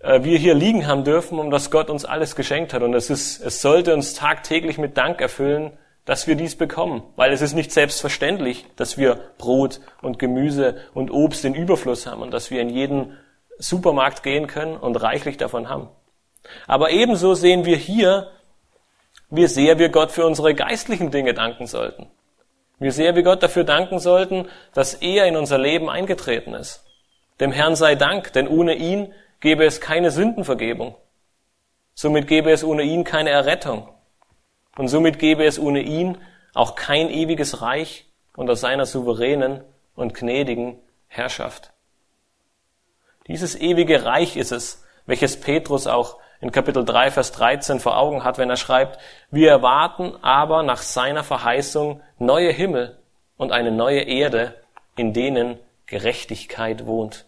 äh, 0.01 0.23
wir 0.23 0.37
hier 0.37 0.55
liegen 0.55 0.87
haben 0.87 1.05
dürfen, 1.05 1.39
um 1.39 1.51
das 1.51 1.71
Gott 1.71 1.89
uns 1.89 2.05
alles 2.05 2.37
geschenkt 2.37 2.75
hat. 2.75 2.83
Und 2.83 2.93
es 2.93 3.09
ist, 3.09 3.41
es 3.41 3.63
sollte 3.63 3.95
uns 3.95 4.13
tagtäglich 4.13 4.77
mit 4.77 4.99
Dank 4.99 5.23
erfüllen, 5.23 5.73
dass 6.05 6.27
wir 6.27 6.35
dies 6.35 6.55
bekommen. 6.57 7.03
Weil 7.17 7.33
es 7.33 7.41
ist 7.41 7.55
nicht 7.55 7.73
selbstverständlich, 7.73 8.67
dass 8.77 8.99
wir 8.99 9.19
Brot 9.39 9.81
und 10.03 10.19
Gemüse 10.19 10.77
und 10.93 11.11
Obst 11.11 11.47
in 11.47 11.55
Überfluss 11.55 12.07
haben 12.07 12.21
und 12.21 12.31
dass 12.31 12.51
wir 12.51 12.61
in 12.61 12.69
jeden 12.69 13.17
Supermarkt 13.59 14.23
gehen 14.23 14.47
können 14.47 14.77
und 14.77 14.97
reichlich 14.97 15.37
davon 15.37 15.69
haben. 15.69 15.89
Aber 16.67 16.91
ebenso 16.91 17.35
sehen 17.35 17.65
wir 17.65 17.77
hier, 17.77 18.31
wie 19.31 19.47
sehr 19.47 19.79
wir 19.79 19.89
Gott 19.89 20.13
für 20.13 20.27
unsere 20.27 20.55
geistlichen 20.55 21.11
Dinge 21.11 21.35
danken 21.35 21.67
sollten. 21.67 22.11
Wie 22.79 22.91
sehr 22.91 23.15
wir 23.15 23.23
Gott 23.23 23.43
dafür 23.43 23.65
danken 23.65 23.99
sollten, 23.99 24.49
dass 24.75 24.95
er 24.95 25.27
in 25.27 25.37
unser 25.37 25.59
Leben 25.59 25.89
eingetreten 25.89 26.55
ist. 26.55 26.85
Dem 27.41 27.53
Herrn 27.53 27.77
sei 27.77 27.95
Dank, 27.95 28.33
denn 28.33 28.47
ohne 28.49 28.75
ihn 28.75 29.13
gäbe 29.41 29.65
es 29.65 29.81
keine 29.81 30.11
Sündenvergebung. 30.11 30.97
Somit 31.95 32.27
gäbe 32.27 32.51
es 32.51 32.65
ohne 32.65 32.83
ihn 32.83 33.05
keine 33.05 33.31
Errettung. 33.31 33.89
Und 34.77 34.89
somit 34.89 35.19
gäbe 35.19 35.45
es 35.45 35.59
ohne 35.59 35.81
ihn 35.81 36.19
auch 36.53 36.75
kein 36.75 37.11
ewiges 37.11 37.63
Reich 37.63 38.07
unter 38.37 38.57
seiner 38.57 38.87
souveränen 38.87 39.63
und 39.95 40.15
gnädigen 40.15 40.79
Herrschaft. 41.07 41.74
Dieses 43.27 43.59
ewige 43.59 44.05
Reich 44.05 44.37
ist 44.37 44.53
es, 44.53 44.85
welches 45.07 45.41
Petrus 45.41 45.87
auch 45.87 46.19
in 46.41 46.53
Kapitel 46.53 46.85
3, 46.85 47.11
Vers 47.11 47.33
13 47.33 47.81
vor 47.81 47.97
Augen 47.97 48.23
hat, 48.23 48.37
wenn 48.37 48.51
er 48.51 48.57
schreibt, 48.57 49.01
wir 49.31 49.51
erwarten 49.51 50.15
aber 50.23 50.63
nach 50.63 50.83
seiner 50.83 51.25
Verheißung 51.25 52.03
neue 52.19 52.53
Himmel 52.53 52.99
und 53.39 53.51
eine 53.51 53.71
neue 53.71 54.03
Erde, 54.03 54.55
in 54.97 55.15
denen 55.15 55.59
Gerechtigkeit 55.87 56.85
wohnt. 56.85 57.25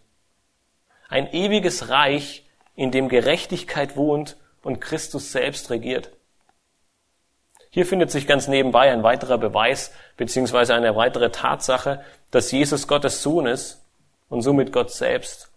Ein 1.08 1.32
ewiges 1.32 1.88
Reich, 1.88 2.44
in 2.74 2.90
dem 2.90 3.08
Gerechtigkeit 3.08 3.96
wohnt 3.96 4.36
und 4.62 4.80
Christus 4.80 5.32
selbst 5.32 5.70
regiert. 5.70 6.10
Hier 7.70 7.86
findet 7.86 8.10
sich 8.10 8.26
ganz 8.26 8.48
nebenbei 8.48 8.90
ein 8.92 9.02
weiterer 9.02 9.38
Beweis 9.38 9.92
beziehungsweise 10.16 10.74
eine 10.74 10.94
weitere 10.94 11.30
Tatsache, 11.30 12.02
dass 12.30 12.50
Jesus 12.50 12.86
Gottes 12.86 13.22
Sohn 13.22 13.46
ist 13.46 13.82
und 14.28 14.42
somit 14.42 14.72
Gott 14.72 14.90
selbst. 14.90 15.50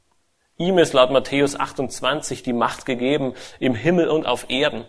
Ihm 0.59 0.77
ist 0.77 0.91
laut 0.91 1.09
Matthäus 1.09 1.57
28 1.57 2.43
die 2.43 2.51
Macht 2.51 2.85
gegeben 2.85 3.33
im 3.59 3.75
Himmel 3.75 4.09
und 4.09 4.25
auf 4.25 4.49
Erden. 4.49 4.85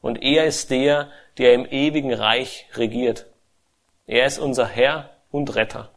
Und 0.00 0.22
er 0.22 0.46
ist 0.46 0.70
der, 0.70 1.10
der 1.38 1.54
im 1.54 1.66
ewigen 1.66 2.14
Reich 2.14 2.68
regiert. 2.74 3.26
Er 4.06 4.26
ist 4.26 4.38
unser 4.38 4.64
Herr 4.64 5.10
und 5.32 5.56
Retter. 5.56 5.90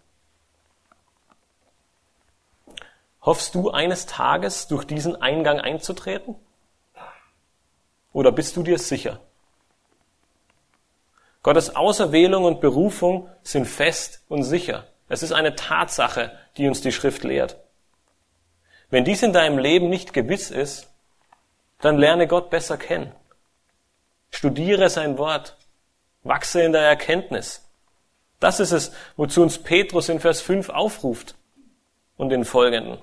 Hoffst 3.21 3.53
du 3.53 3.69
eines 3.69 4.07
Tages 4.07 4.67
durch 4.67 4.85
diesen 4.85 5.21
Eingang 5.21 5.59
einzutreten? 5.59 6.33
Oder 8.13 8.31
bist 8.31 8.57
du 8.57 8.63
dir 8.63 8.79
sicher? 8.79 9.19
Gottes 11.43 11.75
Auserwählung 11.75 12.43
und 12.43 12.59
Berufung 12.59 13.29
sind 13.43 13.67
fest 13.67 14.23
und 14.29 14.41
sicher. 14.41 14.87
Es 15.09 15.21
ist 15.21 15.31
eine 15.31 15.55
Tatsache, 15.55 16.35
die 16.57 16.67
uns 16.67 16.81
die 16.81 16.91
Schrift 16.91 17.23
lehrt. 17.23 17.57
Wenn 18.91 19.05
dies 19.05 19.23
in 19.23 19.33
deinem 19.33 19.57
Leben 19.57 19.89
nicht 19.89 20.13
gewiss 20.13 20.51
ist, 20.51 20.89
dann 21.79 21.97
lerne 21.97 22.27
Gott 22.27 22.49
besser 22.49 22.77
kennen. 22.77 23.11
Studiere 24.29 24.89
sein 24.89 25.17
Wort. 25.17 25.57
Wachse 26.23 26.61
in 26.61 26.71
der 26.71 26.83
Erkenntnis. 26.83 27.67
Das 28.39 28.59
ist 28.59 28.71
es, 28.71 28.91
wozu 29.17 29.41
uns 29.41 29.57
Petrus 29.57 30.09
in 30.09 30.19
Vers 30.19 30.41
5 30.41 30.69
aufruft 30.69 31.35
und 32.17 32.29
den 32.29 32.45
folgenden. 32.45 32.99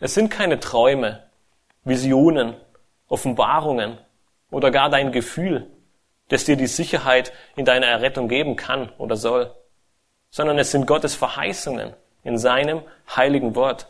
Es 0.00 0.14
sind 0.14 0.30
keine 0.30 0.60
Träume, 0.60 1.22
Visionen, 1.84 2.54
Offenbarungen 3.08 3.98
oder 4.50 4.70
gar 4.70 4.90
dein 4.90 5.12
Gefühl, 5.12 5.70
das 6.28 6.44
dir 6.44 6.56
die 6.56 6.66
Sicherheit 6.66 7.32
in 7.56 7.64
deiner 7.64 7.86
Errettung 7.86 8.28
geben 8.28 8.56
kann 8.56 8.90
oder 8.98 9.16
soll, 9.16 9.54
sondern 10.30 10.58
es 10.58 10.70
sind 10.70 10.86
Gottes 10.86 11.14
Verheißungen 11.14 11.94
in 12.24 12.36
seinem 12.36 12.82
heiligen 13.16 13.54
Wort. 13.54 13.88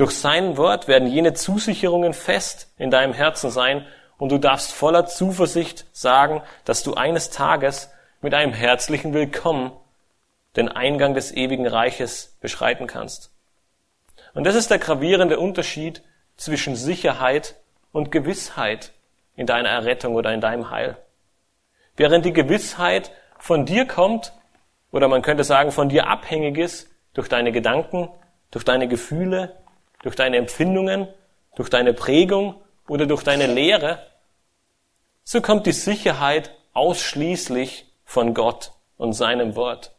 Durch 0.00 0.12
sein 0.12 0.56
Wort 0.56 0.88
werden 0.88 1.06
jene 1.06 1.34
Zusicherungen 1.34 2.14
fest 2.14 2.72
in 2.78 2.90
deinem 2.90 3.12
Herzen 3.12 3.50
sein 3.50 3.86
und 4.16 4.32
du 4.32 4.38
darfst 4.38 4.72
voller 4.72 5.04
Zuversicht 5.04 5.84
sagen, 5.92 6.40
dass 6.64 6.82
du 6.82 6.94
eines 6.94 7.28
Tages 7.28 7.90
mit 8.22 8.32
einem 8.32 8.54
herzlichen 8.54 9.12
Willkommen 9.12 9.72
den 10.56 10.70
Eingang 10.70 11.12
des 11.12 11.32
ewigen 11.32 11.66
Reiches 11.66 12.38
beschreiten 12.40 12.86
kannst. 12.86 13.30
Und 14.32 14.44
das 14.44 14.54
ist 14.54 14.70
der 14.70 14.78
gravierende 14.78 15.38
Unterschied 15.38 16.02
zwischen 16.38 16.76
Sicherheit 16.76 17.56
und 17.92 18.10
Gewissheit 18.10 18.92
in 19.36 19.44
deiner 19.44 19.68
Errettung 19.68 20.14
oder 20.14 20.32
in 20.32 20.40
deinem 20.40 20.70
Heil. 20.70 20.96
Während 21.94 22.24
die 22.24 22.32
Gewissheit 22.32 23.10
von 23.38 23.66
dir 23.66 23.86
kommt, 23.86 24.32
oder 24.92 25.08
man 25.08 25.20
könnte 25.20 25.44
sagen, 25.44 25.72
von 25.72 25.90
dir 25.90 26.06
abhängig 26.06 26.56
ist, 26.56 26.88
durch 27.12 27.28
deine 27.28 27.52
Gedanken, 27.52 28.08
durch 28.50 28.64
deine 28.64 28.88
Gefühle, 28.88 29.59
durch 30.02 30.16
deine 30.16 30.36
Empfindungen, 30.36 31.08
durch 31.56 31.70
deine 31.70 31.92
Prägung 31.92 32.60
oder 32.88 33.06
durch 33.06 33.22
deine 33.22 33.46
Lehre, 33.46 34.06
so 35.24 35.40
kommt 35.40 35.66
die 35.66 35.72
Sicherheit 35.72 36.52
ausschließlich 36.72 37.86
von 38.04 38.34
Gott 38.34 38.72
und 38.96 39.12
seinem 39.12 39.54
Wort. 39.56 39.92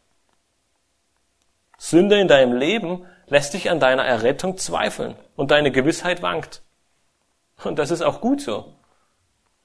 Sünde 1.78 2.20
in 2.20 2.28
deinem 2.28 2.56
Leben 2.56 3.06
lässt 3.28 3.54
dich 3.54 3.70
an 3.70 3.80
deiner 3.80 4.04
Errettung 4.04 4.58
zweifeln 4.58 5.16
und 5.36 5.52
deine 5.52 5.72
Gewissheit 5.72 6.22
wankt. 6.22 6.62
Und 7.64 7.80
das 7.80 7.92
ist 7.92 8.02
auch 8.02 8.22
gut 8.22 8.42
so. 8.42 8.74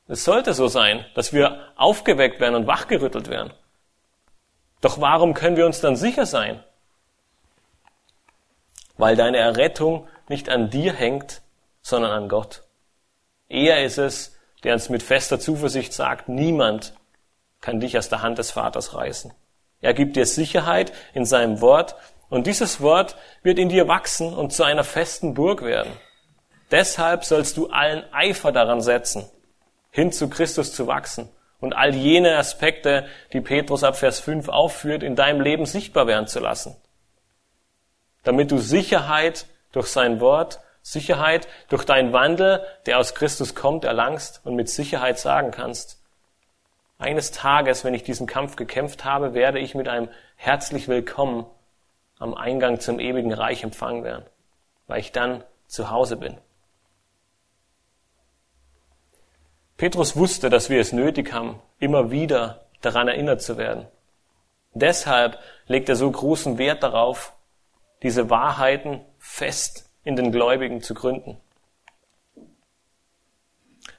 Es 0.09 0.25
sollte 0.25 0.55
so 0.55 0.69
sein, 0.69 1.05
dass 1.15 1.33
wir 1.33 1.73
aufgeweckt 1.77 2.41
werden 2.41 2.55
und 2.55 2.67
wachgerüttelt 2.67 3.29
werden. 3.29 3.53
Doch 4.81 5.01
warum 5.01 5.35
können 5.35 5.57
wir 5.57 5.67
uns 5.67 5.81
dann 5.81 5.97
sicher 5.97 6.27
sein? 6.27 6.63
Weil 8.97 9.17
deine 9.17 9.39
Errettung 9.39 10.07
nicht 10.31 10.49
an 10.49 10.71
dir 10.71 10.93
hängt, 10.93 11.43
sondern 11.83 12.11
an 12.11 12.29
Gott. 12.29 12.63
Er 13.49 13.85
ist 13.85 13.99
es, 13.99 14.37
der 14.65 14.75
uns 14.75 14.89
mit 14.89 15.03
fester 15.03 15.39
Zuversicht 15.39 15.93
sagt, 15.93 16.29
niemand 16.29 16.95
kann 17.61 17.81
dich 17.81 17.97
aus 17.97 18.09
der 18.09 18.23
Hand 18.23 18.39
des 18.39 18.51
Vaters 18.51 18.95
reißen. 18.95 19.33
Er 19.81 19.95
gibt 19.95 20.17
dir 20.17 20.27
Sicherheit 20.27 20.93
in 21.15 21.25
seinem 21.25 21.61
Wort 21.61 21.97
und 22.29 22.47
dieses 22.47 22.81
Wort 22.81 23.17
wird 23.43 23.59
in 23.59 23.69
dir 23.69 23.89
wachsen 23.89 24.35
und 24.35 24.53
zu 24.53 24.65
einer 24.65 24.85
festen 24.85 25.35
Burg 25.35 25.63
werden. 25.63 25.93
Deshalb 26.71 27.25
sollst 27.25 27.57
du 27.57 27.69
allen 27.69 28.03
Eifer 28.13 28.51
daran 28.51 28.81
setzen, 28.81 29.29
hin 29.91 30.11
zu 30.11 30.29
Christus 30.29 30.73
zu 30.73 30.87
wachsen 30.87 31.29
und 31.61 31.75
all 31.75 31.95
jene 31.95 32.37
Aspekte, 32.37 33.07
die 33.33 33.41
Petrus 33.41 33.85
ab 33.85 33.97
Vers 33.97 34.19
5 34.21 34.49
aufführt, 34.49 35.03
in 35.03 35.15
deinem 35.15 35.41
Leben 35.41 35.67
sichtbar 35.67 36.07
werden 36.07 36.27
zu 36.27 36.41
lassen. 36.41 36.77
Damit 38.25 38.51
du 38.51 38.59
Sicherheit 38.59 39.47
durch 39.77 39.89
sein 39.89 40.21
Wort, 40.21 40.61
Sicherheit 40.83 41.47
durch 41.69 41.85
deinen 41.85 42.13
Wandel, 42.13 42.65
der 42.87 42.99
aus 42.99 43.15
Christus 43.15 43.55
kommt, 43.55 43.85
erlangst 43.85 44.41
und 44.45 44.57
mit 44.57 44.69
Sicherheit 44.71 45.19
sagen 45.19 45.51
kannst, 45.51 46.03
eines 46.99 47.31
Tages, 47.31 47.85
wenn 47.85 47.93
ich 47.93 48.03
diesen 48.03 48.27
Kampf 48.27 48.57
gekämpft 48.57 49.05
habe, 49.05 49.35
werde 49.35 49.59
ich 49.59 49.75
mit 49.75 49.87
einem 49.87 50.09
herzlich 50.37 50.89
willkommen 50.89 51.45
am 52.19 52.33
Eingang 52.33 52.81
zum 52.81 52.99
ewigen 53.01 53.35
Reich 53.35 53.63
empfangen 53.63 54.03
werden, 54.03 54.25
weil 54.87 55.01
ich 55.01 55.13
dann 55.13 55.45
zu 55.67 55.91
Hause 55.91 56.17
bin. 56.17 56.39
Petrus 59.77 60.17
wusste, 60.17 60.49
dass 60.49 60.71
wir 60.71 60.81
es 60.81 60.93
nötig 60.93 61.35
haben, 61.35 61.61
immer 61.79 62.11
wieder 62.11 62.65
daran 62.81 63.09
erinnert 63.09 63.43
zu 63.43 63.59
werden. 63.59 63.87
Deshalb 64.73 65.39
legt 65.67 65.91
er 65.91 65.97
so 65.97 66.11
großen 66.11 66.57
Wert 66.57 66.83
darauf, 66.83 67.35
diese 68.03 68.31
Wahrheiten 68.31 69.01
fest 69.27 69.91
in 70.05 70.17
den 70.17 70.33
Gläubigen 70.33 70.81
zu 70.81 70.95
gründen. 70.95 71.37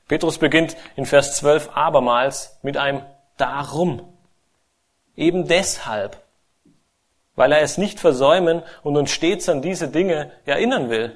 Petrus 0.08 0.38
beginnt 0.38 0.78
in 0.96 1.06
Vers 1.06 1.36
12 1.38 1.70
abermals 1.74 2.58
mit 2.64 2.78
einem 2.78 3.04
Darum. 3.36 4.02
Eben 5.16 5.48
deshalb, 5.48 6.24
weil 7.36 7.52
er 7.52 7.62
es 7.62 7.78
nicht 7.78 8.00
versäumen 8.00 8.64
und 8.84 8.96
uns 8.96 9.12
stets 9.12 9.50
an 9.50 9.62
diese 9.62 9.90
Dinge 9.90 10.32
erinnern 10.46 10.90
will. 10.90 11.16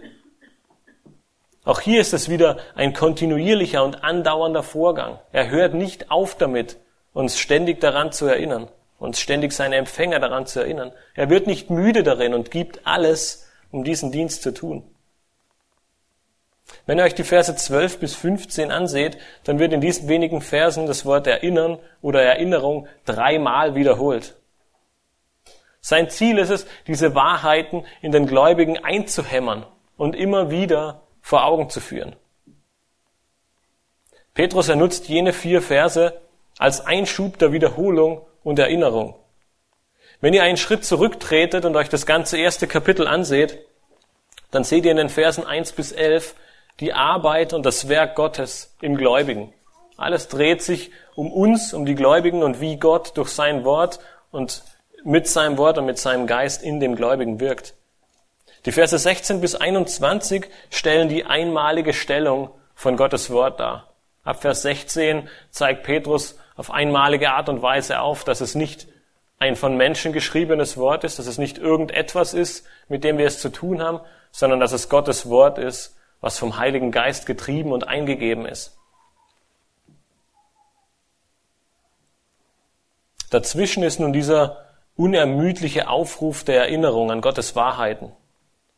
Auch 1.64 1.80
hier 1.80 2.02
ist 2.02 2.14
es 2.14 2.30
wieder 2.30 2.58
ein 2.76 2.94
kontinuierlicher 2.94 3.84
und 3.84 4.04
andauernder 4.04 4.62
Vorgang. 4.62 5.20
Er 5.32 5.50
hört 5.50 5.74
nicht 5.74 6.12
auf 6.12 6.36
damit, 6.36 6.78
uns 7.14 7.40
ständig 7.40 7.80
daran 7.80 8.12
zu 8.12 8.26
erinnern, 8.26 8.68
uns 9.00 9.20
ständig 9.20 9.54
seine 9.54 9.78
Empfänger 9.78 10.20
daran 10.20 10.46
zu 10.46 10.60
erinnern. 10.60 10.92
Er 11.16 11.30
wird 11.30 11.48
nicht 11.48 11.70
müde 11.70 12.04
darin 12.04 12.34
und 12.34 12.52
gibt 12.52 12.86
alles, 12.86 13.48
um 13.72 13.84
diesen 13.84 14.12
Dienst 14.12 14.44
zu 14.44 14.54
tun. 14.54 14.84
Wenn 16.86 16.98
ihr 16.98 17.04
euch 17.04 17.16
die 17.16 17.24
Verse 17.24 17.54
12 17.56 18.00
bis 18.00 18.16
15 18.16 18.72
anseht, 18.72 19.18
dann 19.44 19.60
wird 19.60 19.74
in 19.74 19.82
diesen 19.82 20.08
wenigen 20.08 20.42
Versen 20.42 20.86
das 20.86 21.06
Wort 21.06 21.28
Erinnern 21.28 21.80
oder 22.02 22.22
Erinnerung 22.22 22.88
dreimal 23.06 23.76
wiederholt. 23.76 24.36
Sein 25.82 26.10
Ziel 26.10 26.38
ist 26.38 26.50
es, 26.50 26.68
diese 26.88 27.16
Wahrheiten 27.16 27.86
in 28.02 28.12
den 28.12 28.28
Gläubigen 28.28 28.78
einzuhämmern 28.78 29.66
und 29.98 30.16
immer 30.16 30.52
wieder 30.52 31.02
vor 31.22 31.46
Augen 31.46 31.70
zu 31.70 31.80
führen. 31.80 32.16
Petrus 34.34 34.70
er 34.70 34.76
nutzt 34.76 35.10
jene 35.10 35.34
vier 35.34 35.62
Verse 35.62 36.22
als 36.58 36.86
Einschub 36.86 37.38
der 37.40 37.52
Wiederholung 37.52 38.26
und 38.44 38.60
Erinnerung. 38.60 39.16
Wenn 40.22 40.36
ihr 40.36 40.44
einen 40.44 40.58
Schritt 40.58 40.86
zurücktretet 40.86 41.66
und 41.66 41.76
euch 41.76 41.90
das 41.90 42.06
ganze 42.06 42.38
erste 42.38 42.68
Kapitel 42.68 43.08
anseht, 43.08 43.58
dann 44.52 44.64
seht 44.64 44.86
ihr 44.86 44.92
in 44.92 44.98
den 44.98 45.10
Versen 45.10 45.46
1 45.46 45.72
bis 45.72 45.92
11 45.92 46.36
die 46.80 46.94
Arbeit 46.94 47.54
und 47.54 47.66
das 47.66 47.90
Werk 47.90 48.16
Gottes 48.16 48.76
im 48.82 48.98
Gläubigen. 48.98 49.52
Alles 49.98 50.28
dreht 50.28 50.62
sich 50.62 50.92
um 51.16 51.32
uns, 51.32 51.74
um 51.74 51.86
die 51.86 51.96
Gläubigen 51.96 52.44
und 52.44 52.62
wie 52.62 52.78
Gott 52.78 53.18
durch 53.18 53.30
sein 53.30 53.64
Wort 53.64 54.00
und 54.30 54.64
mit 55.04 55.28
seinem 55.28 55.58
Wort 55.58 55.80
und 55.80 55.86
mit 55.88 55.98
seinem 55.98 56.28
Geist 56.28 56.62
in 56.62 56.80
dem 56.80 56.96
Gläubigen 56.96 57.40
wirkt. 57.40 57.74
Die 58.66 58.72
Verse 58.72 58.98
16 58.98 59.42
bis 59.42 59.56
21 59.56 60.48
stellen 60.70 61.10
die 61.10 61.26
einmalige 61.26 61.94
Stellung 61.94 62.52
von 62.76 62.96
Gottes 62.96 63.32
Wort 63.32 63.60
dar. 63.60 63.88
Ab 64.24 64.42
Vers 64.42 64.62
16 64.62 65.28
zeigt 65.50 65.82
Petrus 65.82 66.38
auf 66.56 66.70
einmalige 66.70 67.32
Art 67.32 67.50
und 67.50 67.64
Weise 67.64 68.02
auf, 68.02 68.24
dass 68.24 68.42
es 68.42 68.54
nicht 68.54 68.88
ein 69.42 69.56
von 69.56 69.76
Menschen 69.76 70.14
geschriebenes 70.14 70.78
Wort 70.78 71.04
ist, 71.04 71.18
dass 71.18 71.26
es 71.26 71.40
nicht 71.40 71.58
irgendetwas 71.58 72.36
ist, 72.36 72.64
mit 72.90 73.04
dem 73.04 73.18
wir 73.18 73.26
es 73.26 73.40
zu 73.40 73.50
tun 73.50 73.82
haben, 73.82 74.00
sondern 74.32 74.60
dass 74.60 74.72
es 74.72 74.88
Gottes 74.88 75.30
Wort 75.30 75.58
ist, 75.58 75.98
was 76.22 76.38
vom 76.38 76.58
Heiligen 76.58 76.92
Geist 76.92 77.26
getrieben 77.26 77.72
und 77.72 77.88
eingegeben 77.88 78.46
ist. 78.46 78.78
Dazwischen 83.32 83.82
ist 83.82 84.00
nun 84.00 84.14
dieser 84.14 84.64
unermüdliche 84.96 85.88
Aufruf 85.90 86.44
der 86.44 86.58
Erinnerung 86.58 87.10
an 87.10 87.22
Gottes 87.22 87.56
Wahrheiten. 87.56 88.12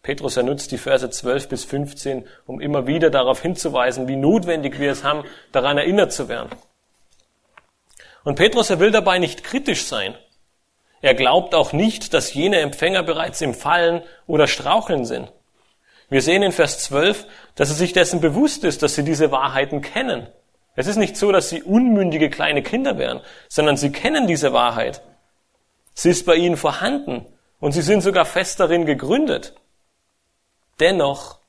Petrus 0.01 0.37
ernutzt 0.37 0.71
die 0.71 0.77
Verse 0.77 1.09
12 1.09 1.49
bis 1.49 1.65
15, 1.65 2.25
um 2.45 2.61
immer 2.61 2.87
wieder 2.87 3.09
darauf 3.09 3.41
hinzuweisen, 3.41 4.07
wie 4.07 4.15
notwendig 4.15 4.79
wir 4.79 4.93
es 4.93 5.03
haben, 5.03 5.25
daran 5.51 5.77
erinnert 5.77 6.13
zu 6.13 6.29
werden. 6.29 6.51
Und 8.23 8.35
Petrus, 8.35 8.69
er 8.69 8.79
will 8.79 8.91
dabei 8.91 9.19
nicht 9.19 9.43
kritisch 9.43 9.83
sein. 9.83 10.15
Er 11.03 11.15
glaubt 11.15 11.53
auch 11.53 11.73
nicht, 11.73 12.13
dass 12.13 12.33
jene 12.33 12.61
Empfänger 12.61 13.03
bereits 13.03 13.41
im 13.41 13.53
Fallen 13.53 14.03
oder 14.25 14.47
Straucheln 14.47 15.03
sind. 15.03 15.33
Wir 16.09 16.21
sehen 16.21 16.43
in 16.43 16.53
Vers 16.53 16.79
12, 16.79 17.25
dass 17.55 17.67
er 17.67 17.75
sich 17.75 17.91
dessen 17.91 18.21
bewusst 18.21 18.63
ist, 18.63 18.81
dass 18.81 18.95
sie 18.95 19.03
diese 19.03 19.29
Wahrheiten 19.29 19.81
kennen. 19.81 20.27
Es 20.77 20.87
ist 20.87 20.95
nicht 20.95 21.17
so, 21.17 21.33
dass 21.33 21.49
sie 21.49 21.61
unmündige 21.61 22.29
kleine 22.29 22.63
Kinder 22.63 22.97
wären, 22.97 23.19
sondern 23.49 23.75
sie 23.75 23.91
kennen 23.91 24.27
diese 24.27 24.53
Wahrheit. 24.53 25.01
Sie 25.93 26.09
ist 26.09 26.25
bei 26.25 26.35
ihnen 26.35 26.55
vorhanden 26.55 27.25
und 27.59 27.73
sie 27.73 27.81
sind 27.81 27.99
sogar 27.99 28.23
fest 28.23 28.61
darin 28.61 28.85
gegründet. 28.85 29.55
Dennoch 30.79 31.39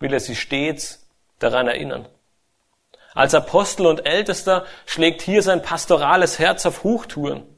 will 0.00 0.12
er 0.12 0.20
sie 0.20 0.34
stets 0.34 1.08
daran 1.38 1.68
erinnern. 1.68 2.08
Als 3.14 3.32
Apostel 3.32 3.86
und 3.86 4.06
Ältester 4.06 4.64
schlägt 4.86 5.22
hier 5.22 5.42
sein 5.42 5.62
pastorales 5.62 6.40
Herz 6.40 6.66
auf 6.66 6.82
Hochtouren. 6.82 7.53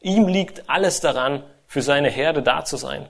Ihm 0.00 0.28
liegt 0.28 0.68
alles 0.68 1.00
daran, 1.00 1.44
für 1.66 1.82
seine 1.82 2.10
Herde 2.10 2.42
da 2.42 2.64
zu 2.64 2.76
sein. 2.76 3.08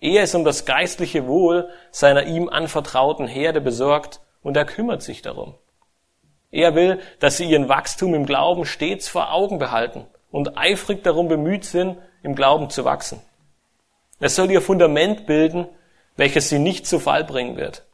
Er 0.00 0.24
ist 0.24 0.34
um 0.34 0.44
das 0.44 0.64
geistliche 0.64 1.26
Wohl 1.26 1.68
seiner 1.90 2.24
ihm 2.24 2.48
anvertrauten 2.48 3.28
Herde 3.28 3.60
besorgt 3.60 4.20
und 4.42 4.56
er 4.56 4.64
kümmert 4.64 5.02
sich 5.02 5.22
darum. 5.22 5.54
Er 6.50 6.74
will, 6.74 7.00
dass 7.20 7.36
sie 7.36 7.44
ihren 7.44 7.68
Wachstum 7.68 8.14
im 8.14 8.26
Glauben 8.26 8.64
stets 8.64 9.08
vor 9.08 9.32
Augen 9.32 9.58
behalten 9.58 10.06
und 10.30 10.56
eifrig 10.56 11.02
darum 11.02 11.28
bemüht 11.28 11.64
sind, 11.64 11.98
im 12.22 12.34
Glauben 12.34 12.70
zu 12.70 12.84
wachsen. 12.84 13.20
Es 14.18 14.36
soll 14.36 14.50
ihr 14.50 14.62
Fundament 14.62 15.26
bilden, 15.26 15.68
welches 16.16 16.48
sie 16.48 16.58
nicht 16.58 16.86
zu 16.86 16.98
Fall 16.98 17.24
bringen 17.24 17.56
wird. 17.56 17.84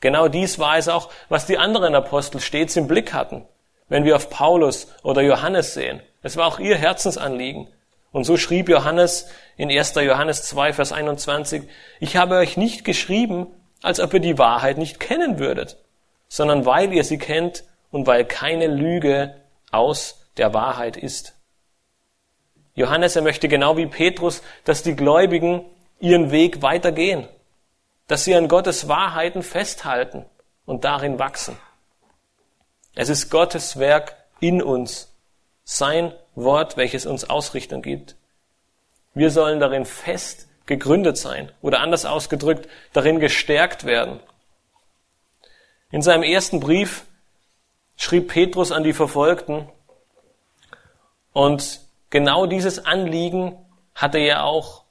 Genau 0.00 0.28
dies 0.28 0.58
war 0.58 0.78
es 0.78 0.88
auch, 0.88 1.10
was 1.28 1.46
die 1.46 1.58
anderen 1.58 1.94
Apostel 1.94 2.40
stets 2.40 2.76
im 2.76 2.88
Blick 2.88 3.12
hatten, 3.12 3.46
wenn 3.92 4.06
wir 4.06 4.16
auf 4.16 4.30
Paulus 4.30 4.88
oder 5.02 5.20
Johannes 5.20 5.74
sehen. 5.74 6.00
Es 6.22 6.38
war 6.38 6.46
auch 6.46 6.58
ihr 6.58 6.76
Herzensanliegen. 6.76 7.68
Und 8.10 8.24
so 8.24 8.38
schrieb 8.38 8.70
Johannes 8.70 9.28
in 9.58 9.70
1. 9.70 9.96
Johannes 9.96 10.44
2, 10.44 10.72
Vers 10.72 10.92
21, 10.92 11.64
ich 12.00 12.16
habe 12.16 12.36
euch 12.36 12.56
nicht 12.56 12.86
geschrieben, 12.86 13.48
als 13.82 14.00
ob 14.00 14.14
ihr 14.14 14.20
die 14.20 14.38
Wahrheit 14.38 14.78
nicht 14.78 14.98
kennen 14.98 15.38
würdet, 15.38 15.76
sondern 16.28 16.64
weil 16.64 16.94
ihr 16.94 17.04
sie 17.04 17.18
kennt 17.18 17.64
und 17.90 18.06
weil 18.06 18.24
keine 18.24 18.66
Lüge 18.66 19.34
aus 19.70 20.26
der 20.38 20.54
Wahrheit 20.54 20.96
ist. 20.96 21.34
Johannes, 22.74 23.14
er 23.14 23.20
möchte 23.20 23.46
genau 23.46 23.76
wie 23.76 23.86
Petrus, 23.86 24.42
dass 24.64 24.82
die 24.82 24.96
Gläubigen 24.96 25.66
ihren 26.00 26.30
Weg 26.30 26.62
weitergehen, 26.62 27.28
dass 28.08 28.24
sie 28.24 28.34
an 28.34 28.48
Gottes 28.48 28.88
Wahrheiten 28.88 29.42
festhalten 29.42 30.24
und 30.64 30.84
darin 30.84 31.18
wachsen. 31.18 31.58
Es 32.94 33.08
ist 33.08 33.30
Gottes 33.30 33.78
Werk 33.78 34.16
in 34.40 34.62
uns, 34.62 35.12
sein 35.64 36.12
Wort, 36.34 36.76
welches 36.76 37.06
uns 37.06 37.28
Ausrichtung 37.28 37.80
gibt. 37.80 38.16
Wir 39.14 39.30
sollen 39.30 39.60
darin 39.60 39.86
fest 39.86 40.48
gegründet 40.66 41.16
sein 41.16 41.50
oder 41.62 41.80
anders 41.80 42.04
ausgedrückt, 42.04 42.68
darin 42.92 43.18
gestärkt 43.18 43.84
werden. 43.84 44.20
In 45.90 46.02
seinem 46.02 46.22
ersten 46.22 46.60
Brief 46.60 47.04
schrieb 47.96 48.28
Petrus 48.28 48.72
an 48.72 48.82
die 48.82 48.92
Verfolgten 48.92 49.68
und 51.32 51.80
genau 52.10 52.46
dieses 52.46 52.84
Anliegen 52.84 53.56
hatte 53.94 54.18
er 54.18 54.44
auch 54.44 54.84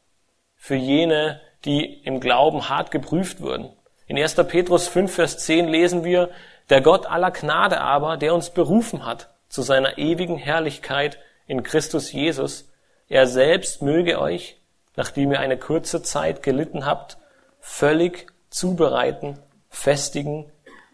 für 0.55 0.75
jene, 0.75 1.41
die 1.65 2.01
im 2.03 2.19
Glauben 2.19 2.69
hart 2.69 2.91
geprüft 2.91 3.41
wurden. 3.41 3.71
In 4.07 4.17
1. 4.17 4.35
Petrus 4.47 4.87
5, 4.87 5.13
Vers 5.13 5.37
10 5.39 5.67
lesen 5.67 6.03
wir, 6.03 6.29
der 6.69 6.81
Gott 6.81 7.05
aller 7.05 7.31
Gnade 7.31 7.81
aber, 7.81 8.17
der 8.17 8.33
uns 8.33 8.49
berufen 8.49 9.05
hat 9.05 9.29
zu 9.49 9.61
seiner 9.61 9.97
ewigen 9.97 10.37
Herrlichkeit 10.37 11.19
in 11.45 11.63
Christus 11.63 12.11
Jesus, 12.11 12.69
er 13.09 13.27
selbst 13.27 13.81
möge 13.81 14.19
euch, 14.19 14.61
nachdem 14.95 15.31
ihr 15.31 15.39
eine 15.39 15.57
kurze 15.57 16.01
Zeit 16.01 16.43
gelitten 16.43 16.85
habt, 16.85 17.17
völlig 17.59 18.27
zubereiten, 18.49 19.37
festigen, 19.69 20.49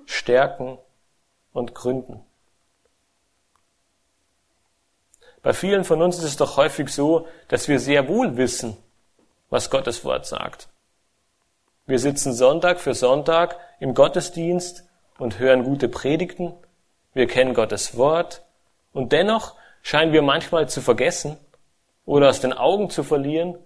stärken 0.06 0.80
und 1.54 1.76
gründen. 1.76 2.24
Bei 5.44 5.54
vielen 5.54 5.84
von 5.84 6.02
uns 6.02 6.18
ist 6.18 6.24
es 6.24 6.38
doch 6.38 6.58
häufig 6.58 6.90
so, 6.90 7.28
dass 7.48 7.68
wir 7.68 7.80
sehr 7.80 8.08
wohl 8.08 8.38
wissen, 8.38 8.78
was 9.50 9.70
Gottes 9.70 10.04
Wort 10.04 10.26
sagt. 10.26 10.68
Wir 11.86 12.00
sitzen 12.00 12.34
Sonntag 12.34 12.80
für 12.80 12.94
Sonntag 12.94 13.58
im 13.80 13.94
Gottesdienst 13.94 14.87
und 15.18 15.40
hören 15.40 15.64
gute 15.64 15.90
Predigten. 15.90 16.54
Wir 17.14 17.28
kennen 17.28 17.54
Gottes 17.54 17.98
Wort. 17.98 18.44
Und 18.94 19.12
dennoch 19.12 19.56
scheinen 19.82 20.14
wir 20.14 20.22
manchmal 20.22 20.70
zu 20.70 20.82
vergessen 20.82 21.38
oder 22.06 22.30
aus 22.30 22.40
den 22.40 22.54
Augen 22.54 22.90
zu 22.90 23.04
verlieren, 23.04 23.58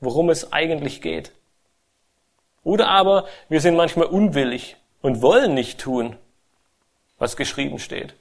worum 0.00 0.30
es 0.30 0.52
eigentlich 0.52 1.00
geht. 1.00 1.32
Oder 2.64 2.88
aber 2.88 3.26
wir 3.48 3.60
sind 3.60 3.76
manchmal 3.76 4.06
unwillig 4.06 4.76
und 5.00 5.22
wollen 5.22 5.54
nicht 5.54 5.80
tun, 5.80 6.16
was 7.18 7.36
geschrieben 7.36 7.78
steht. 7.78 8.14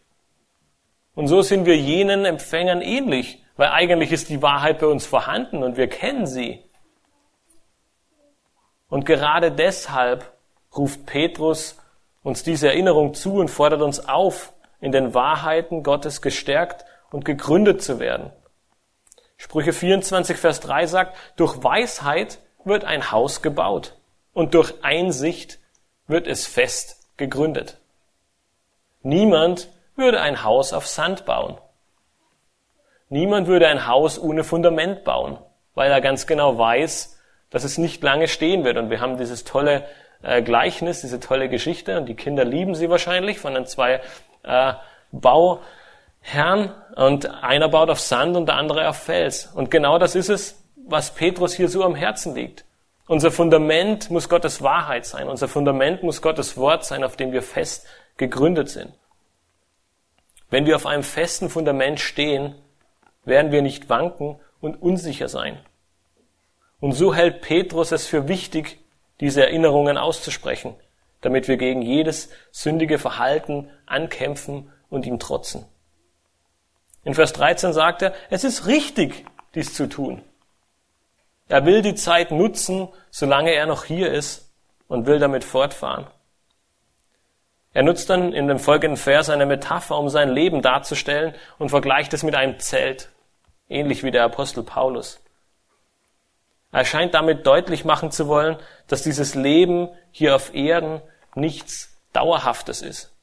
Und 1.16 1.28
so 1.28 1.42
sind 1.42 1.66
wir 1.66 1.78
jenen 1.78 2.26
Empfängern 2.26 2.82
ähnlich, 2.82 3.44
weil 3.56 3.70
eigentlich 3.70 4.12
ist 4.12 4.30
die 4.30 4.42
Wahrheit 4.42 4.80
bei 4.80 4.88
uns 4.88 5.06
vorhanden 5.06 5.64
und 5.64 5.78
wir 5.78 5.88
kennen 5.88 6.28
sie. 6.28 6.64
Und 8.90 9.06
gerade 9.06 9.52
deshalb 9.52 10.32
ruft 10.76 11.06
Petrus 11.06 11.78
uns 12.28 12.44
diese 12.44 12.68
Erinnerung 12.68 13.14
zu 13.14 13.36
und 13.36 13.48
fordert 13.48 13.82
uns 13.82 14.06
auf, 14.06 14.52
in 14.82 14.92
den 14.92 15.14
Wahrheiten 15.14 15.82
Gottes 15.82 16.22
gestärkt 16.22 16.84
und 17.10 17.24
gegründet 17.24 17.82
zu 17.82 18.00
werden. 18.00 18.34
Sprüche 19.38 19.72
24, 19.72 20.36
Vers 20.36 20.60
3 20.60 20.88
sagt, 20.88 21.18
durch 21.38 21.64
Weisheit 21.64 22.40
wird 22.66 22.84
ein 22.84 23.12
Haus 23.12 23.42
gebaut 23.42 23.96
und 24.34 24.56
durch 24.56 24.74
Einsicht 24.84 25.60
wird 26.06 26.28
es 26.28 26.46
fest 26.46 27.08
gegründet. 27.16 27.78
Niemand 29.04 29.70
würde 29.96 30.20
ein 30.20 30.44
Haus 30.44 30.74
auf 30.74 30.86
Sand 30.86 31.26
bauen. 31.26 31.58
Niemand 33.08 33.48
würde 33.48 33.70
ein 33.70 33.88
Haus 33.88 34.20
ohne 34.20 34.44
Fundament 34.44 35.06
bauen, 35.06 35.40
weil 35.76 35.90
er 35.90 36.02
ganz 36.02 36.28
genau 36.28 36.58
weiß, 36.58 37.22
dass 37.52 37.64
es 37.64 37.78
nicht 37.78 38.04
lange 38.04 38.28
stehen 38.28 38.66
wird. 38.66 38.76
Und 38.76 38.90
wir 38.90 39.00
haben 39.00 39.18
dieses 39.18 39.46
tolle 39.46 39.88
äh, 40.22 40.42
Gleichnis, 40.42 41.02
diese 41.02 41.20
tolle 41.20 41.50
Geschichte, 41.50 41.98
und 41.98 42.08
die 42.08 42.16
Kinder 42.16 42.46
lieben 42.46 42.76
sie 42.76 42.90
wahrscheinlich, 42.90 43.40
von 43.40 43.54
den 43.54 43.66
zwei 43.66 44.02
äh, 44.44 44.74
Bauherren. 45.12 46.72
Und 46.96 47.28
einer 47.44 47.70
baut 47.70 47.90
auf 47.90 48.00
Sand 48.00 48.36
und 48.36 48.48
der 48.48 48.56
andere 48.56 48.90
auf 48.90 48.98
Fels. 48.98 49.48
Und 49.54 49.70
genau 49.70 50.00
das 50.00 50.16
ist 50.16 50.30
es, 50.30 50.64
was 50.76 51.14
Petrus 51.14 51.54
hier 51.54 51.70
so 51.70 51.84
am 51.84 51.96
Herzen 51.96 52.34
liegt. 52.36 52.66
Unser 53.08 53.32
Fundament 53.32 54.10
muss 54.10 54.28
Gottes 54.28 54.62
Wahrheit 54.62 55.06
sein. 55.06 55.30
Unser 55.30 55.48
Fundament 55.48 56.04
muss 56.04 56.22
Gottes 56.22 56.58
Wort 56.58 56.86
sein, 56.86 57.04
auf 57.04 57.16
dem 57.16 57.32
wir 57.32 57.42
fest 57.42 57.88
gegründet 58.18 58.70
sind. 58.70 58.94
Wenn 60.50 60.66
wir 60.66 60.76
auf 60.76 60.86
einem 60.86 61.04
festen 61.04 61.50
Fundament 61.50 62.00
stehen, 62.00 62.56
werden 63.24 63.52
wir 63.52 63.62
nicht 63.62 63.90
wanken 63.90 64.40
und 64.60 64.82
unsicher 64.82 65.28
sein. 65.28 65.60
Und 66.80 66.94
so 66.94 67.14
hält 67.14 67.42
Petrus 67.42 67.92
es 67.92 68.08
für 68.08 68.28
wichtig, 68.28 68.80
diese 69.20 69.42
Erinnerungen 69.42 69.98
auszusprechen, 69.98 70.76
damit 71.22 71.48
wir 71.48 71.58
gegen 71.58 71.82
jedes 71.82 72.30
sündige 72.52 73.00
Verhalten 73.00 73.70
ankämpfen 73.86 74.72
und 74.90 75.06
ihm 75.06 75.20
trotzen. 75.20 75.66
In 77.04 77.14
Vers 77.14 77.34
13 77.34 77.74
sagt 77.74 78.02
er, 78.02 78.14
es 78.30 78.44
ist 78.44 78.68
richtig, 78.68 79.26
dies 79.56 79.74
zu 79.74 79.88
tun. 79.88 80.22
Er 81.48 81.66
will 81.66 81.82
die 81.82 81.96
Zeit 81.96 82.32
nutzen, 82.32 82.90
solange 83.10 83.52
er 83.52 83.66
noch 83.66 83.86
hier 83.86 84.12
ist 84.12 84.52
und 84.88 85.06
will 85.06 85.20
damit 85.20 85.44
fortfahren. 85.44 86.08
Er 87.74 87.84
nutzt 87.84 88.10
dann 88.10 88.34
in 88.34 88.48
dem 88.48 88.60
folgenden 88.60 88.98
Vers 88.98 89.30
eine 89.30 89.46
Metapher, 89.46 89.98
um 89.98 90.10
sein 90.10 90.30
Leben 90.30 90.62
darzustellen 90.62 91.36
und 91.60 91.70
vergleicht 91.70 92.14
es 92.14 92.24
mit 92.24 92.36
einem 92.36 92.60
Zelt, 92.60 93.10
ähnlich 93.70 94.04
wie 94.04 94.12
der 94.12 94.24
Apostel 94.24 94.64
Paulus. 94.64 95.20
Er 96.72 96.86
scheint 96.86 97.14
damit 97.14 97.46
deutlich 97.46 97.86
machen 97.86 98.12
zu 98.12 98.28
wollen, 98.28 98.58
dass 98.88 99.04
dieses 99.04 99.36
Leben 99.36 99.90
hier 100.12 100.36
auf 100.36 100.54
Erden 100.54 101.02
nichts 101.36 101.98
Dauerhaftes 102.14 102.82
ist. 102.82 103.14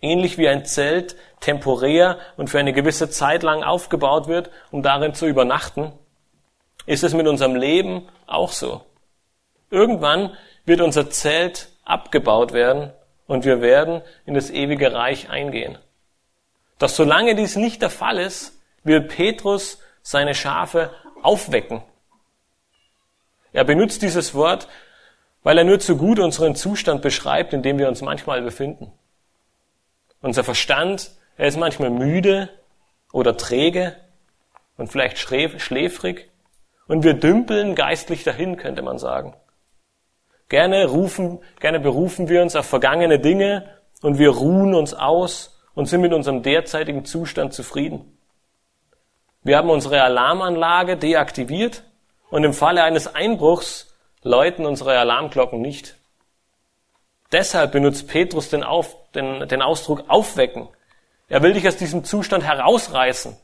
Ähnlich 0.00 0.38
wie 0.38 0.48
ein 0.48 0.64
Zelt 0.64 1.16
temporär 1.40 2.18
und 2.36 2.50
für 2.50 2.58
eine 2.58 2.72
gewisse 2.72 3.08
Zeit 3.10 3.42
lang 3.42 3.62
aufgebaut 3.62 4.28
wird, 4.28 4.50
um 4.70 4.82
darin 4.82 5.14
zu 5.14 5.26
übernachten, 5.26 5.92
ist 6.84 7.02
es 7.02 7.14
mit 7.14 7.26
unserem 7.26 7.56
Leben 7.56 8.08
auch 8.26 8.52
so. 8.52 8.84
Irgendwann 9.70 10.36
wird 10.64 10.80
unser 10.80 11.10
Zelt 11.10 11.68
abgebaut 11.84 12.52
werden 12.52 12.92
und 13.26 13.44
wir 13.44 13.60
werden 13.60 14.02
in 14.24 14.34
das 14.34 14.50
ewige 14.50 14.92
Reich 14.92 15.30
eingehen. 15.30 15.78
Doch 16.78 16.88
solange 16.88 17.34
dies 17.34 17.56
nicht 17.56 17.82
der 17.82 17.90
Fall 17.90 18.18
ist, 18.18 18.60
will 18.84 19.00
Petrus 19.00 19.80
seine 20.02 20.34
Schafe 20.34 20.90
aufwecken. 21.22 21.82
Er 23.52 23.64
benutzt 23.64 24.02
dieses 24.02 24.34
Wort, 24.34 24.68
weil 25.42 25.58
er 25.58 25.64
nur 25.64 25.78
zu 25.78 25.96
gut 25.96 26.18
unseren 26.18 26.54
Zustand 26.54 27.02
beschreibt, 27.02 27.52
in 27.52 27.62
dem 27.62 27.78
wir 27.78 27.88
uns 27.88 28.02
manchmal 28.02 28.42
befinden. 28.42 28.92
Unser 30.20 30.44
Verstand, 30.44 31.12
er 31.36 31.48
ist 31.48 31.56
manchmal 31.56 31.90
müde 31.90 32.50
oder 33.12 33.36
träge 33.36 33.96
und 34.76 34.88
vielleicht 34.88 35.18
schläfrig 35.18 36.30
und 36.88 37.04
wir 37.04 37.14
dümpeln 37.14 37.74
geistlich 37.74 38.24
dahin, 38.24 38.56
könnte 38.56 38.82
man 38.82 38.98
sagen. 38.98 39.34
Gerne 40.48 40.86
rufen, 40.86 41.40
gerne 41.60 41.80
berufen 41.80 42.28
wir 42.28 42.42
uns 42.42 42.54
auf 42.54 42.66
vergangene 42.66 43.18
Dinge 43.18 43.68
und 44.02 44.18
wir 44.18 44.30
ruhen 44.30 44.74
uns 44.74 44.94
aus 44.94 45.62
und 45.74 45.86
sind 45.86 46.00
mit 46.00 46.12
unserem 46.12 46.42
derzeitigen 46.42 47.04
Zustand 47.04 47.52
zufrieden. 47.52 48.15
Wir 49.46 49.58
haben 49.58 49.70
unsere 49.70 50.02
Alarmanlage 50.02 50.96
deaktiviert 50.96 51.84
und 52.30 52.42
im 52.42 52.52
Falle 52.52 52.82
eines 52.82 53.14
Einbruchs 53.14 53.94
läuten 54.24 54.66
unsere 54.66 54.98
Alarmglocken 54.98 55.60
nicht. 55.60 55.94
Deshalb 57.30 57.70
benutzt 57.70 58.08
Petrus 58.08 58.50
den, 58.50 58.64
Auf, 58.64 58.96
den, 59.12 59.46
den 59.46 59.62
Ausdruck 59.62 60.02
aufwecken. 60.08 60.66
Er 61.28 61.44
will 61.44 61.52
dich 61.52 61.68
aus 61.68 61.76
diesem 61.76 62.02
Zustand 62.02 62.42
herausreißen 62.42 63.36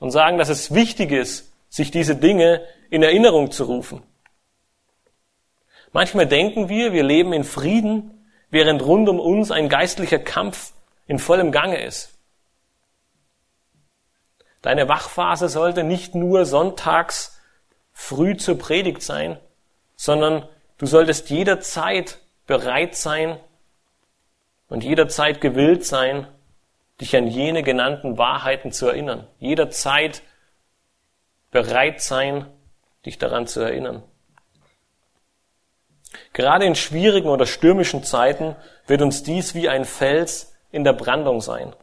und 0.00 0.10
sagen, 0.10 0.36
dass 0.36 0.50
es 0.50 0.74
wichtig 0.74 1.12
ist, 1.12 1.50
sich 1.70 1.90
diese 1.90 2.14
Dinge 2.14 2.60
in 2.90 3.02
Erinnerung 3.02 3.50
zu 3.50 3.64
rufen. 3.64 4.02
Manchmal 5.92 6.26
denken 6.26 6.68
wir, 6.68 6.92
wir 6.92 7.04
leben 7.04 7.32
in 7.32 7.44
Frieden, 7.44 8.28
während 8.50 8.84
rund 8.84 9.08
um 9.08 9.18
uns 9.18 9.50
ein 9.50 9.70
geistlicher 9.70 10.18
Kampf 10.18 10.74
in 11.06 11.18
vollem 11.18 11.52
Gange 11.52 11.82
ist. 11.82 12.11
Deine 14.62 14.88
Wachphase 14.88 15.48
sollte 15.48 15.82
nicht 15.82 16.14
nur 16.14 16.44
sonntags 16.46 17.40
früh 17.92 18.36
zur 18.36 18.58
Predigt 18.58 19.02
sein, 19.02 19.38
sondern 19.96 20.48
du 20.78 20.86
solltest 20.86 21.30
jederzeit 21.30 22.18
bereit 22.46 22.94
sein 22.94 23.38
und 24.68 24.84
jederzeit 24.84 25.40
gewillt 25.40 25.84
sein, 25.84 26.26
dich 27.00 27.16
an 27.16 27.26
jene 27.26 27.62
genannten 27.62 28.18
Wahrheiten 28.18 28.72
zu 28.72 28.86
erinnern. 28.86 29.26
Jederzeit 29.38 30.22
bereit 31.50 32.00
sein, 32.00 32.46
dich 33.04 33.18
daran 33.18 33.46
zu 33.46 33.60
erinnern. 33.60 34.02
Gerade 36.32 36.64
in 36.64 36.74
schwierigen 36.74 37.28
oder 37.28 37.46
stürmischen 37.46 38.04
Zeiten 38.04 38.56
wird 38.86 39.02
uns 39.02 39.22
dies 39.22 39.54
wie 39.54 39.68
ein 39.68 39.84
Fels 39.84 40.54
in 40.70 40.84
der 40.84 40.92
Brandung 40.92 41.40
sein. 41.40 41.74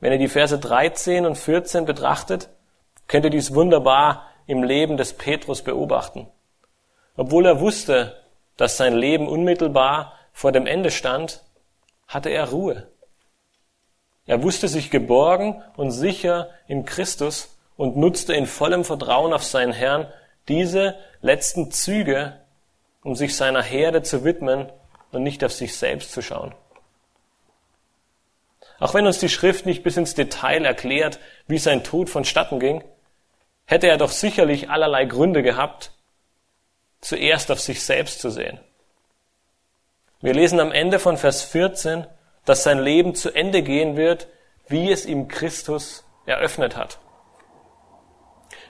Wenn 0.00 0.12
ihr 0.12 0.18
die 0.18 0.28
Verse 0.28 0.58
13 0.58 1.26
und 1.26 1.36
14 1.36 1.84
betrachtet, 1.84 2.48
könnt 3.08 3.24
ihr 3.24 3.30
dies 3.30 3.54
wunderbar 3.54 4.28
im 4.46 4.62
Leben 4.62 4.96
des 4.96 5.12
Petrus 5.12 5.62
beobachten. 5.62 6.28
Obwohl 7.16 7.46
er 7.46 7.60
wusste, 7.60 8.16
dass 8.56 8.76
sein 8.76 8.94
Leben 8.94 9.28
unmittelbar 9.28 10.14
vor 10.32 10.52
dem 10.52 10.66
Ende 10.66 10.90
stand, 10.90 11.42
hatte 12.06 12.30
er 12.30 12.50
Ruhe. 12.50 12.88
Er 14.26 14.42
wusste 14.42 14.68
sich 14.68 14.90
geborgen 14.90 15.62
und 15.76 15.90
sicher 15.90 16.50
in 16.66 16.84
Christus 16.84 17.58
und 17.76 17.96
nutzte 17.96 18.34
in 18.34 18.46
vollem 18.46 18.84
Vertrauen 18.84 19.32
auf 19.32 19.42
seinen 19.42 19.72
Herrn 19.72 20.06
diese 20.48 20.96
letzten 21.20 21.70
Züge, 21.70 22.40
um 23.02 23.14
sich 23.14 23.36
seiner 23.36 23.62
Herde 23.62 24.02
zu 24.02 24.24
widmen 24.24 24.70
und 25.12 25.22
nicht 25.22 25.42
auf 25.44 25.52
sich 25.52 25.76
selbst 25.76 26.12
zu 26.12 26.22
schauen. 26.22 26.54
Auch 28.78 28.94
wenn 28.94 29.06
uns 29.06 29.18
die 29.18 29.28
Schrift 29.28 29.66
nicht 29.66 29.82
bis 29.82 29.96
ins 29.96 30.14
Detail 30.14 30.64
erklärt, 30.64 31.18
wie 31.46 31.58
sein 31.58 31.82
Tod 31.84 32.08
vonstatten 32.08 32.60
ging, 32.60 32.84
hätte 33.66 33.88
er 33.88 33.96
doch 33.96 34.10
sicherlich 34.10 34.70
allerlei 34.70 35.04
Gründe 35.04 35.42
gehabt, 35.42 35.92
zuerst 37.00 37.50
auf 37.50 37.60
sich 37.60 37.82
selbst 37.82 38.20
zu 38.20 38.30
sehen. 38.30 38.60
Wir 40.20 40.34
lesen 40.34 40.58
am 40.58 40.72
Ende 40.72 40.98
von 40.98 41.16
Vers 41.16 41.42
14, 41.44 42.06
dass 42.44 42.64
sein 42.64 42.78
Leben 42.78 43.14
zu 43.14 43.30
Ende 43.30 43.62
gehen 43.62 43.96
wird, 43.96 44.28
wie 44.68 44.90
es 44.90 45.06
ihm 45.06 45.28
Christus 45.28 46.04
eröffnet 46.26 46.76
hat. 46.76 46.98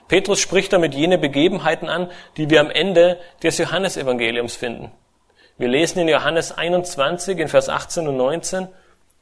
Petrus 0.07 0.39
spricht 0.39 0.73
damit 0.73 0.95
jene 0.95 1.17
Begebenheiten 1.17 1.87
an, 1.87 2.11
die 2.35 2.49
wir 2.49 2.61
am 2.61 2.71
Ende 2.71 3.19
des 3.43 3.57
Johannesevangeliums 3.57 4.55
finden. 4.55 4.91
Wir 5.57 5.67
lesen 5.67 5.99
in 5.99 6.07
Johannes 6.07 6.51
21 6.51 7.37
in 7.37 7.47
Vers 7.47 7.69
18 7.69 8.07
und 8.07 8.17
19, 8.17 8.69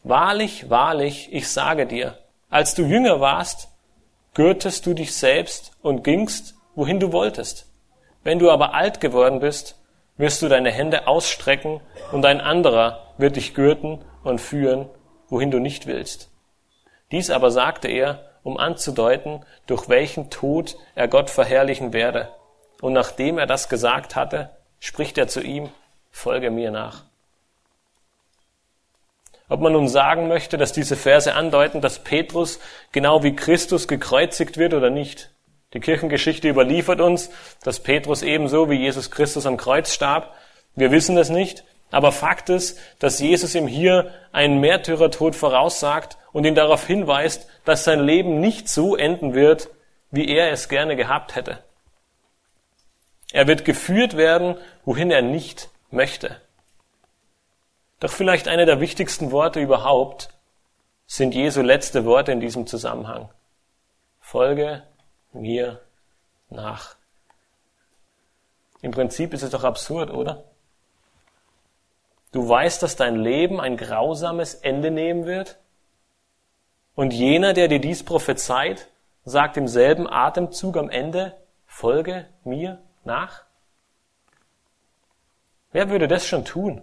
Wahrlich, 0.03 0.69
wahrlich, 0.69 1.33
ich 1.33 1.49
sage 1.49 1.85
dir, 1.85 2.17
als 2.49 2.75
du 2.75 2.83
jünger 2.83 3.19
warst, 3.19 3.69
gürtest 4.33 4.85
du 4.85 4.93
dich 4.93 5.15
selbst 5.15 5.71
und 5.81 6.03
gingst, 6.03 6.55
wohin 6.75 6.99
du 6.99 7.11
wolltest. 7.11 7.65
Wenn 8.23 8.39
du 8.39 8.51
aber 8.51 8.73
alt 8.73 9.01
geworden 9.01 9.39
bist, 9.39 9.75
wirst 10.17 10.41
du 10.41 10.47
deine 10.47 10.71
Hände 10.71 11.07
ausstrecken 11.07 11.81
und 12.11 12.25
ein 12.25 12.41
anderer 12.41 13.13
wird 13.17 13.35
dich 13.35 13.53
gürten 13.53 14.03
und 14.23 14.39
führen, 14.39 14.89
wohin 15.29 15.51
du 15.51 15.59
nicht 15.59 15.87
willst. 15.87 16.29
Dies 17.11 17.29
aber 17.29 17.51
sagte 17.51 17.87
er, 17.87 18.27
um 18.43 18.57
anzudeuten, 18.57 19.45
durch 19.65 19.89
welchen 19.89 20.29
Tod 20.29 20.77
er 20.95 21.07
Gott 21.07 21.29
verherrlichen 21.29 21.93
werde. 21.93 22.29
Und 22.81 22.93
nachdem 22.93 23.37
er 23.37 23.45
das 23.45 23.69
gesagt 23.69 24.15
hatte, 24.15 24.51
spricht 24.79 25.17
er 25.17 25.27
zu 25.27 25.41
ihm, 25.41 25.69
folge 26.11 26.51
mir 26.51 26.71
nach. 26.71 27.06
Ob 29.49 29.61
man 29.61 29.73
nun 29.73 29.87
sagen 29.87 30.27
möchte, 30.27 30.57
dass 30.57 30.73
diese 30.73 30.95
Verse 30.95 31.33
andeuten, 31.33 31.79
dass 31.79 31.99
Petrus 31.99 32.59
genau 32.91 33.23
wie 33.23 33.35
Christus 33.35 33.87
gekreuzigt 33.87 34.57
wird 34.57 34.73
oder 34.73 34.89
nicht. 34.89 35.31
Die 35.73 35.79
Kirchengeschichte 35.79 36.49
überliefert 36.49 37.01
uns, 37.01 37.29
dass 37.63 37.81
Petrus 37.81 38.23
ebenso 38.23 38.69
wie 38.69 38.75
Jesus 38.75 39.11
Christus 39.11 39.45
am 39.45 39.57
Kreuz 39.57 39.93
starb. 39.93 40.33
Wir 40.75 40.91
wissen 40.91 41.17
es 41.17 41.29
nicht, 41.29 41.63
aber 41.91 42.11
Fakt 42.11 42.49
ist, 42.49 42.79
dass 42.99 43.19
Jesus 43.19 43.55
ihm 43.55 43.67
hier 43.67 44.11
einen 44.31 44.59
Märtyrertod 44.59 45.35
voraussagt 45.35 46.17
und 46.33 46.45
ihn 46.45 46.55
darauf 46.55 46.85
hinweist, 46.85 47.47
dass 47.63 47.83
sein 47.83 48.01
Leben 48.01 48.39
nicht 48.39 48.67
so 48.69 48.95
enden 48.95 49.33
wird, 49.33 49.69
wie 50.11 50.27
er 50.27 50.51
es 50.51 50.69
gerne 50.69 50.95
gehabt 50.95 51.35
hätte. 51.35 51.59
Er 53.31 53.47
wird 53.47 53.65
geführt 53.65 54.15
werden, 54.15 54.55
wohin 54.85 55.11
er 55.11 55.21
nicht 55.21 55.69
möchte. 55.89 56.41
Doch 57.99 58.11
vielleicht 58.11 58.47
eine 58.47 58.65
der 58.65 58.79
wichtigsten 58.79 59.31
Worte 59.31 59.59
überhaupt 59.59 60.29
sind 61.07 61.33
Jesu 61.33 61.61
letzte 61.61 62.05
Worte 62.05 62.31
in 62.31 62.39
diesem 62.39 62.67
Zusammenhang. 62.67 63.29
Folge 64.19 64.83
mir 65.33 65.81
nach. 66.49 66.95
Im 68.81 68.91
Prinzip 68.91 69.33
ist 69.33 69.41
es 69.41 69.49
doch 69.49 69.63
absurd, 69.63 70.11
oder? 70.11 70.43
Du 72.31 72.47
weißt, 72.47 72.83
dass 72.83 72.95
dein 72.95 73.15
Leben 73.15 73.59
ein 73.59 73.77
grausames 73.77 74.53
Ende 74.53 74.91
nehmen 74.91 75.25
wird? 75.25 75.57
Und 76.93 77.13
jener, 77.13 77.53
der 77.53 77.67
dir 77.67 77.79
dies 77.79 78.03
prophezeit, 78.03 78.89
sagt 79.23 79.57
im 79.57 79.67
selben 79.67 80.09
Atemzug 80.09 80.77
am 80.77 80.89
Ende, 80.89 81.35
folge 81.65 82.27
mir 82.43 82.79
nach? 83.03 83.43
Wer 85.71 85.89
würde 85.89 86.07
das 86.07 86.27
schon 86.27 86.45
tun? 86.45 86.81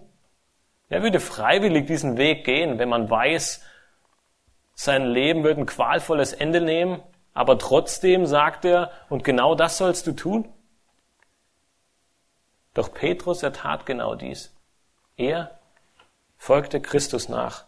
Wer 0.94 1.02
würde 1.02 1.18
freiwillig 1.18 1.88
diesen 1.88 2.18
Weg 2.18 2.44
gehen, 2.44 2.78
wenn 2.78 2.88
man 2.88 3.10
weiß, 3.10 3.64
sein 4.74 5.06
Leben 5.06 5.42
wird 5.42 5.58
ein 5.58 5.66
qualvolles 5.66 6.32
Ende 6.32 6.60
nehmen 6.60 7.02
aber 7.34 7.58
trotzdem 7.58 8.26
sagt 8.26 8.64
er, 8.64 8.92
und 9.08 9.24
genau 9.24 9.56
das 9.56 9.76
sollst 9.76 10.06
du 10.06 10.12
tun? 10.12 10.48
Doch 12.72 12.94
Petrus, 12.94 13.42
er 13.42 13.52
tat 13.52 13.86
genau 13.86 14.14
dies. 14.14 14.54
Er 15.16 15.58
folgte 16.36 16.80
Christus 16.80 17.28
nach. 17.28 17.66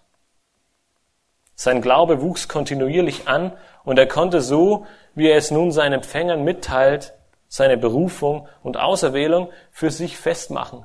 Sein 1.57 1.83
Glaube 1.83 2.23
wuchs 2.23 2.49
kontinuierlich 2.49 3.29
an 3.29 3.57
und 3.85 3.99
er 3.99 4.07
konnte 4.07 4.41
so, 4.41 4.87
wie 5.15 5.29
er 5.29 5.37
es 5.37 5.51
nun 5.51 5.73
seinen 5.73 5.95
Empfängern 5.95 6.45
mitteilt, 6.45 7.15
seine 7.49 7.77
Berufung 7.77 8.49
und 8.63 8.77
Auserwählung 8.77 9.51
für 9.71 9.91
sich 9.91 10.17
festmachen. 10.17 10.85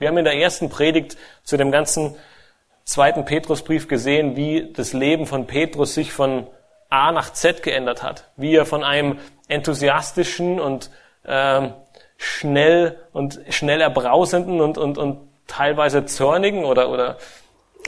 Wir 0.00 0.08
haben 0.08 0.16
in 0.16 0.24
der 0.24 0.38
ersten 0.38 0.70
Predigt 0.70 1.18
zu 1.44 1.58
dem 1.58 1.70
ganzen 1.70 2.16
zweiten 2.84 3.26
Petrusbrief 3.26 3.86
gesehen, 3.86 4.34
wie 4.34 4.72
das 4.72 4.94
Leben 4.94 5.26
von 5.26 5.46
Petrus 5.46 5.92
sich 5.92 6.10
von 6.10 6.46
A 6.88 7.12
nach 7.12 7.34
Z 7.34 7.62
geändert 7.62 8.02
hat, 8.02 8.30
wie 8.38 8.54
er 8.54 8.64
von 8.64 8.82
einem 8.82 9.18
enthusiastischen 9.48 10.58
und 10.58 10.90
ähm, 11.26 11.74
schnell 12.16 12.98
und 13.12 13.40
schnell 13.50 13.82
erbrausenden 13.82 14.62
und, 14.62 14.78
und, 14.78 14.96
und 14.96 15.20
teilweise 15.46 16.06
zornigen 16.06 16.64
oder, 16.64 16.88
oder, 16.88 17.18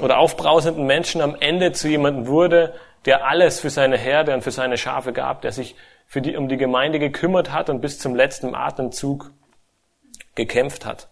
oder 0.03 0.19
aufbrausenden 0.19 0.85
Menschen 0.85 1.23
am 1.23 1.35
Ende 1.41 1.73
zu 1.73 1.89
jemandem 1.89 2.27
wurde, 2.27 2.75
der 3.07 3.27
alles 3.27 3.59
für 3.59 3.71
seine 3.71 3.97
Herde 3.97 4.35
und 4.35 4.43
für 4.43 4.51
seine 4.51 4.77
Schafe 4.77 5.15
gab, 5.15 5.41
der 5.41 5.53
sich 5.53 5.77
für 6.07 6.21
die, 6.21 6.37
um 6.37 6.51
die 6.51 6.59
Gemeinde 6.59 6.99
gekümmert 6.99 7.53
hat 7.53 7.71
und 7.71 7.81
bis 7.81 7.99
zum 7.99 8.15
letzten 8.15 8.55
Atemzug 8.55 9.31
gekämpft 10.35 10.85
hat. 10.85 11.09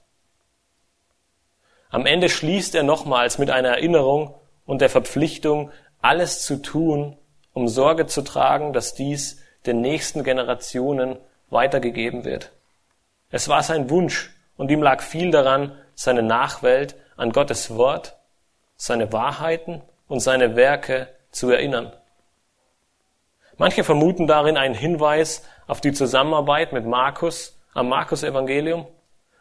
Am 1.90 2.06
Ende 2.06 2.28
schließt 2.28 2.74
er 2.74 2.82
nochmals 2.82 3.38
mit 3.38 3.50
einer 3.50 3.70
Erinnerung 3.70 4.34
und 4.64 4.80
der 4.80 4.88
Verpflichtung, 4.88 5.70
alles 6.00 6.42
zu 6.42 6.62
tun, 6.62 7.18
um 7.52 7.68
Sorge 7.68 8.06
zu 8.06 8.22
tragen, 8.22 8.72
dass 8.72 8.94
dies 8.94 9.42
den 9.66 9.80
nächsten 9.80 10.24
Generationen 10.24 11.18
weitergegeben 11.50 12.24
wird. 12.24 12.52
Es 13.30 13.48
war 13.48 13.62
sein 13.62 13.90
Wunsch 13.90 14.30
und 14.56 14.70
ihm 14.70 14.82
lag 14.82 15.02
viel 15.02 15.30
daran, 15.30 15.76
seine 15.94 16.22
Nachwelt 16.22 16.96
an 17.16 17.32
Gottes 17.32 17.76
Wort, 17.76 18.16
seine 18.76 19.12
Wahrheiten 19.12 19.82
und 20.08 20.20
seine 20.20 20.56
Werke 20.56 21.08
zu 21.30 21.50
erinnern. 21.50 21.92
Manche 23.58 23.84
vermuten 23.84 24.26
darin 24.26 24.56
einen 24.56 24.74
Hinweis 24.74 25.44
auf 25.66 25.80
die 25.80 25.92
Zusammenarbeit 25.92 26.72
mit 26.72 26.86
Markus 26.86 27.60
am 27.74 27.88
Markus 27.88 28.22
Evangelium. 28.22 28.86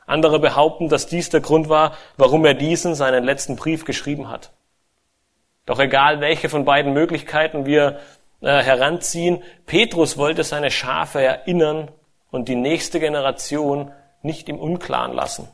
Andere 0.09 0.39
behaupten, 0.39 0.89
dass 0.89 1.07
dies 1.07 1.29
der 1.29 1.41
Grund 1.41 1.69
war, 1.69 1.95
warum 2.17 2.43
er 2.43 2.55
diesen 2.55 2.95
seinen 2.95 3.23
letzten 3.23 3.55
Brief 3.55 3.85
geschrieben 3.85 4.29
hat. 4.29 4.51
Doch 5.65 5.79
egal, 5.79 6.19
welche 6.19 6.49
von 6.49 6.65
beiden 6.65 6.93
Möglichkeiten 6.93 7.67
wir 7.67 7.99
äh, 8.41 8.63
heranziehen, 8.63 9.43
Petrus 9.67 10.17
wollte 10.17 10.43
seine 10.43 10.71
Schafe 10.71 11.21
erinnern 11.21 11.91
und 12.31 12.47
die 12.47 12.55
nächste 12.55 12.99
Generation 12.99 13.91
nicht 14.23 14.49
im 14.49 14.57
Unklaren 14.57 15.13
lassen. 15.13 15.47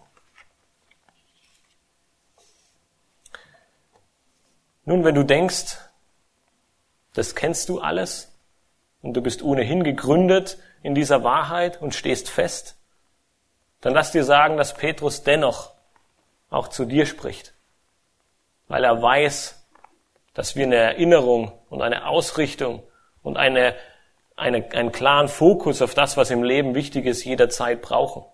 Nun, 4.86 5.04
wenn 5.04 5.16
du 5.16 5.24
denkst, 5.24 5.80
das 7.14 7.36
kennst 7.36 7.68
du 7.68 7.80
alles 7.80 8.32
und 9.02 9.16
du 9.16 9.22
bist 9.22 9.42
ohnehin 9.42 9.84
gegründet 9.84 10.60
in 10.82 10.96
dieser 10.96 11.24
Wahrheit 11.24 11.82
und 11.82 11.94
stehst 11.94 12.30
fest, 12.30 12.78
dann 13.86 13.94
lass 13.94 14.12
dir 14.12 14.24
sagen, 14.24 14.58
dass 14.58 14.74
Petrus 14.74 15.22
dennoch 15.22 15.70
auch 16.50 16.70
zu 16.70 16.86
dir 16.86 17.06
spricht, 17.06 17.54
weil 18.68 18.84
er 18.84 19.00
weiß, 19.00 19.64
dass 20.34 20.56
wir 20.56 20.66
eine 20.66 20.78
Erinnerung 20.78 21.52
und 21.70 21.84
eine 21.84 22.08
Ausrichtung 22.08 22.82
und 23.22 23.38
eine, 23.38 23.76
eine, 24.36 24.72
einen 24.72 24.92
klaren 24.92 25.28
Fokus 25.28 25.84
auf 25.84 25.94
das, 25.94 26.18
was 26.18 26.32
im 26.32 26.42
Leben 26.42 26.74
wichtig 26.74 27.06
ist, 27.06 27.26
jederzeit 27.26 27.84
brauchen. 27.84 28.26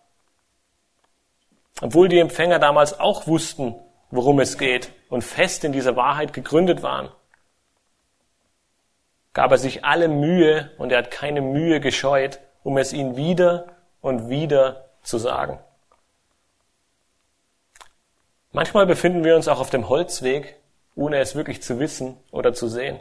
Obwohl 1.82 2.08
die 2.08 2.20
Empfänger 2.20 2.60
damals 2.60 2.98
auch 2.98 3.28
wussten, 3.28 3.76
worum 4.10 4.40
es 4.40 4.58
geht 4.58 4.94
und 5.10 5.22
fest 5.22 5.66
in 5.66 5.74
dieser 5.74 5.98
Wahrheit 5.98 6.32
gegründet 6.32 6.82
waren, 6.82 7.10
gab 9.34 9.52
er 9.52 9.58
sich 9.58 9.84
alle 9.84 10.08
Mühe 10.08 10.72
und 10.78 10.94
er 10.94 11.00
hat 11.00 11.12
keine 11.12 11.42
Mühe 11.42 11.82
gescheut, 11.82 12.40
um 12.64 12.78
es 12.78 12.94
ihnen 12.94 13.18
wieder 13.18 13.76
und 14.00 14.30
wieder 14.30 14.91
zu 15.02 15.18
sagen. 15.18 15.60
Manchmal 18.52 18.86
befinden 18.86 19.24
wir 19.24 19.36
uns 19.36 19.48
auch 19.48 19.60
auf 19.60 19.70
dem 19.70 19.88
Holzweg, 19.88 20.58
ohne 20.96 21.20
es 21.20 21.36
wirklich 21.36 21.62
zu 21.62 21.80
wissen 21.80 22.18
oder 22.32 22.54
zu 22.54 22.68
sehen. 22.68 23.00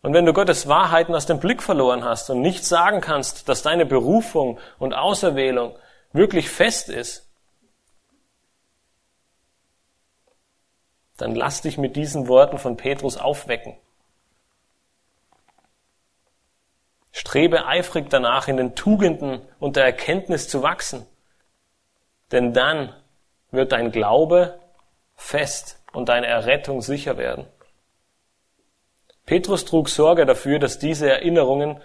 Und 0.00 0.14
wenn 0.14 0.24
du 0.24 0.32
Gottes 0.32 0.68
Wahrheiten 0.68 1.14
aus 1.14 1.26
dem 1.26 1.40
Blick 1.40 1.62
verloren 1.62 2.04
hast 2.04 2.30
und 2.30 2.40
nicht 2.40 2.64
sagen 2.64 3.00
kannst, 3.00 3.48
dass 3.48 3.62
deine 3.62 3.84
Berufung 3.84 4.58
und 4.78 4.94
Auserwählung 4.94 5.76
wirklich 6.12 6.48
fest 6.48 6.88
ist, 6.88 7.28
dann 11.18 11.34
lass 11.34 11.62
dich 11.62 11.78
mit 11.78 11.96
diesen 11.96 12.28
Worten 12.28 12.58
von 12.58 12.76
Petrus 12.76 13.16
aufwecken. 13.16 13.76
Strebe 17.12 17.66
eifrig 17.66 18.10
danach, 18.10 18.48
in 18.48 18.56
den 18.56 18.74
Tugenden 18.74 19.40
und 19.58 19.76
der 19.76 19.84
Erkenntnis 19.84 20.48
zu 20.48 20.62
wachsen, 20.62 21.06
denn 22.32 22.52
dann 22.52 22.94
wird 23.50 23.72
dein 23.72 23.90
Glaube 23.90 24.58
fest 25.16 25.82
und 25.92 26.08
deine 26.08 26.26
Errettung 26.26 26.80
sicher 26.80 27.16
werden. 27.16 27.46
Petrus 29.26 29.64
trug 29.64 29.88
Sorge 29.88 30.26
dafür, 30.26 30.58
dass 30.58 30.78
diese 30.78 31.10
Erinnerungen 31.10 31.80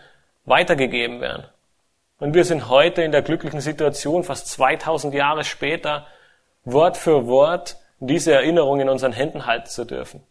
weitergegeben 0.46 1.20
werden. 1.20 1.46
Und 2.20 2.34
wir 2.34 2.46
sind 2.46 2.70
heute 2.70 3.02
in 3.02 3.12
der 3.12 3.22
glücklichen 3.22 3.60
Situation, 3.60 4.24
fast 4.24 4.48
2000 4.48 5.14
Jahre 5.14 5.44
später, 5.44 6.08
Wort 6.64 6.96
für 6.96 7.28
Wort 7.28 7.78
diese 8.00 8.34
Erinnerung 8.34 8.80
in 8.80 8.90
unseren 8.90 9.12
Händen 9.12 9.46
halten 9.46 9.68
zu 9.68 9.84
dürfen. 9.84 10.24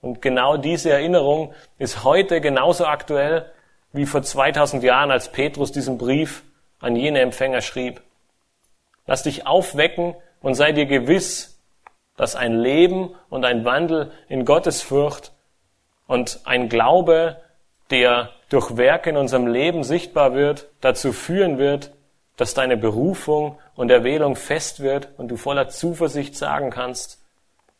Und 0.00 0.22
genau 0.22 0.56
diese 0.56 0.90
Erinnerung 0.90 1.54
ist 1.78 2.04
heute 2.04 2.40
genauso 2.40 2.86
aktuell 2.86 3.50
wie 3.92 4.06
vor 4.06 4.22
2000 4.22 4.82
Jahren, 4.82 5.10
als 5.10 5.30
Petrus 5.30 5.72
diesen 5.72 5.98
Brief 5.98 6.42
an 6.80 6.96
jene 6.96 7.20
Empfänger 7.20 7.60
schrieb. 7.60 8.02
Lass 9.06 9.22
dich 9.22 9.46
aufwecken 9.46 10.14
und 10.40 10.54
sei 10.54 10.72
dir 10.72 10.86
gewiss, 10.86 11.60
dass 12.16 12.36
ein 12.36 12.58
Leben 12.58 13.14
und 13.30 13.44
ein 13.44 13.64
Wandel 13.64 14.12
in 14.28 14.44
Gottesfurcht 14.44 15.32
und 16.06 16.40
ein 16.44 16.68
Glaube, 16.68 17.40
der 17.90 18.30
durch 18.48 18.76
Werke 18.76 19.10
in 19.10 19.16
unserem 19.16 19.46
Leben 19.46 19.84
sichtbar 19.84 20.34
wird, 20.34 20.68
dazu 20.80 21.12
führen 21.12 21.58
wird, 21.58 21.92
dass 22.36 22.54
deine 22.54 22.76
Berufung 22.76 23.58
und 23.74 23.90
Erwählung 23.90 24.36
fest 24.36 24.80
wird 24.80 25.08
und 25.16 25.28
du 25.28 25.36
voller 25.36 25.68
Zuversicht 25.68 26.36
sagen 26.36 26.70
kannst, 26.70 27.22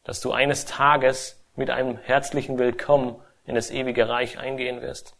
dass 0.04 0.20
du 0.20 0.32
eines 0.32 0.64
Tages 0.64 1.42
mit 1.56 1.70
einem 1.70 1.98
herzlichen 1.98 2.58
Willkommen 2.58 3.16
in 3.46 3.54
das 3.54 3.70
ewige 3.70 4.08
Reich 4.08 4.38
eingehen 4.38 4.80
wirst. 4.80 5.14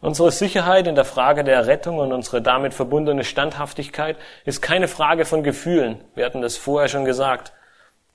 Unsere 0.00 0.30
Sicherheit 0.30 0.86
in 0.86 0.94
der 0.94 1.06
Frage 1.06 1.42
der 1.42 1.66
Rettung 1.66 1.98
und 1.98 2.12
unsere 2.12 2.42
damit 2.42 2.74
verbundene 2.74 3.24
Standhaftigkeit 3.24 4.16
ist 4.44 4.60
keine 4.60 4.88
Frage 4.88 5.24
von 5.24 5.42
Gefühlen. 5.42 6.04
Wir 6.14 6.26
hatten 6.26 6.42
das 6.42 6.56
vorher 6.56 6.88
schon 6.88 7.06
gesagt. 7.06 7.52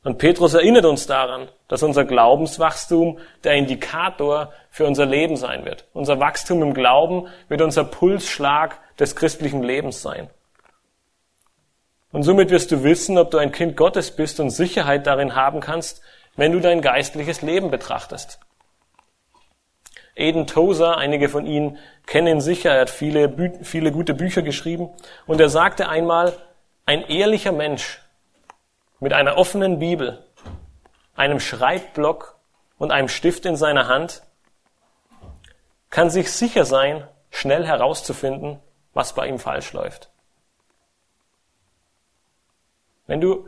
Und 0.04 0.18
Petrus 0.18 0.54
erinnert 0.54 0.86
uns 0.86 1.06
daran, 1.06 1.48
dass 1.68 1.84
unser 1.84 2.06
Glaubenswachstum 2.06 3.20
der 3.44 3.54
Indikator 3.54 4.52
für 4.70 4.86
unser 4.86 5.06
Leben 5.06 5.36
sein 5.38 5.66
wird. 5.66 5.86
Unser 5.94 6.20
Wachstum 6.20 6.62
im 6.64 6.74
Glauben 6.74 7.28
wird 7.50 7.62
unser 7.62 7.84
Pulsschlag 7.84 8.80
des 8.98 9.16
christlichen 9.16 9.62
Lebens 9.62 10.02
sein. 10.02 10.30
Und 12.12 12.24
somit 12.24 12.50
wirst 12.50 12.72
du 12.72 12.84
wissen, 12.84 13.18
ob 13.18 13.32
du 13.32 13.38
ein 13.38 13.52
Kind 13.52 13.78
Gottes 13.78 14.12
bist 14.12 14.40
und 14.40 14.50
Sicherheit 14.50 15.08
darin 15.08 15.36
haben 15.36 15.62
kannst, 15.62 16.02
wenn 16.36 16.52
du 16.52 16.60
dein 16.60 16.82
geistliches 16.82 17.42
Leben 17.42 17.72
betrachtest. 17.72 18.40
Eden 20.16 20.48
Tozer, 20.48 20.98
einige 20.98 21.30
von 21.30 21.46
Ihnen 21.46 21.78
kennen 22.06 22.28
ihn 22.28 22.42
sicher, 22.42 22.72
er 22.72 22.82
hat 22.82 22.90
viele, 22.90 23.60
viele 23.64 23.92
gute 23.92 24.14
Bücher 24.14 24.42
geschrieben, 24.42 24.90
und 25.26 25.40
er 25.40 25.50
sagte 25.50 25.88
einmal, 25.88 26.34
ein 26.86 27.04
ehrlicher 27.04 27.52
Mensch 27.52 28.02
mit 29.00 29.14
einer 29.14 29.38
offenen 29.38 29.80
Bibel, 29.80 30.24
einem 31.16 31.40
Schreibblock 31.40 32.40
und 32.78 32.92
einem 32.92 33.08
Stift 33.08 33.46
in 33.46 33.56
seiner 33.56 33.88
Hand 33.88 34.24
kann 35.90 36.10
sich 36.10 36.32
sicher 36.32 36.66
sein, 36.66 37.08
schnell 37.30 37.66
herauszufinden, 37.66 38.60
was 38.94 39.14
bei 39.14 39.28
ihm 39.28 39.40
falsch 39.40 39.74
läuft. 39.74 40.10
Wenn 43.08 43.22
du 43.22 43.48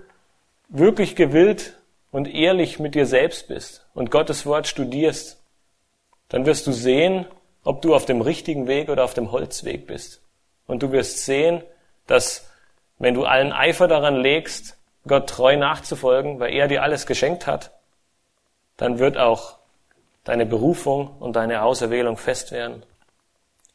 wirklich 0.69 1.15
gewillt 1.15 1.77
und 2.11 2.27
ehrlich 2.27 2.79
mit 2.79 2.95
dir 2.95 3.05
selbst 3.05 3.47
bist 3.47 3.87
und 3.93 4.11
Gottes 4.11 4.45
Wort 4.45 4.67
studierst, 4.67 5.42
dann 6.33 6.47
wirst 6.47 6.65
du 6.65 6.71
sehen, 6.71 7.27
ob 7.63 7.83
du 7.83 7.93
auf 7.93 8.05
dem 8.05 8.19
richtigen 8.19 8.65
Weg 8.65 8.89
oder 8.89 9.03
auf 9.03 9.13
dem 9.13 9.31
Holzweg 9.31 9.85
bist. 9.85 10.19
Und 10.65 10.81
du 10.81 10.91
wirst 10.91 11.19
sehen, 11.19 11.61
dass 12.07 12.49
wenn 12.97 13.13
du 13.13 13.23
allen 13.23 13.51
Eifer 13.51 13.87
daran 13.87 14.15
legst, 14.15 14.75
Gott 15.07 15.29
treu 15.29 15.57
nachzufolgen, 15.57 16.39
weil 16.39 16.51
er 16.51 16.67
dir 16.67 16.81
alles 16.81 17.05
geschenkt 17.05 17.45
hat, 17.45 17.71
dann 18.77 18.97
wird 18.97 19.15
auch 19.15 19.59
deine 20.23 20.47
Berufung 20.47 21.15
und 21.19 21.35
deine 21.35 21.61
Auserwählung 21.61 22.17
fest 22.17 22.51
werden. 22.51 22.83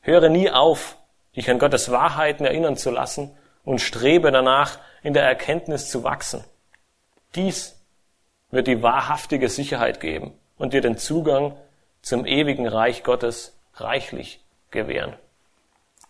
Höre 0.01 0.29
nie 0.29 0.51
auf, 0.51 0.97
dich 1.37 1.49
an 1.49 1.61
Gottes 1.61 1.93
Wahrheiten 1.93 2.45
erinnern 2.45 2.77
zu 2.77 2.91
lassen 2.91 3.37
und 3.65 3.81
strebe 3.81 4.33
danach, 4.33 4.81
in 5.05 5.15
der 5.15 5.23
Erkenntnis 5.23 5.91
zu 5.91 6.03
wachsen. 6.03 6.43
Dies 7.37 7.81
wird 8.51 8.67
die 8.67 8.83
wahrhaftige 8.83 9.49
Sicherheit 9.49 10.01
geben 10.01 10.33
und 10.57 10.73
dir 10.73 10.81
den 10.81 10.99
Zugang 10.99 11.57
zum 12.03 12.27
ewigen 12.27 12.67
Reich 12.67 13.03
Gottes 13.03 13.59
reichlich 13.75 14.45
gewähren. 14.71 15.15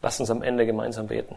Lass 0.01 0.21
uns 0.21 0.31
am 0.31 0.43
Ende 0.43 0.67
gemeinsam 0.67 1.09
beten. 1.09 1.37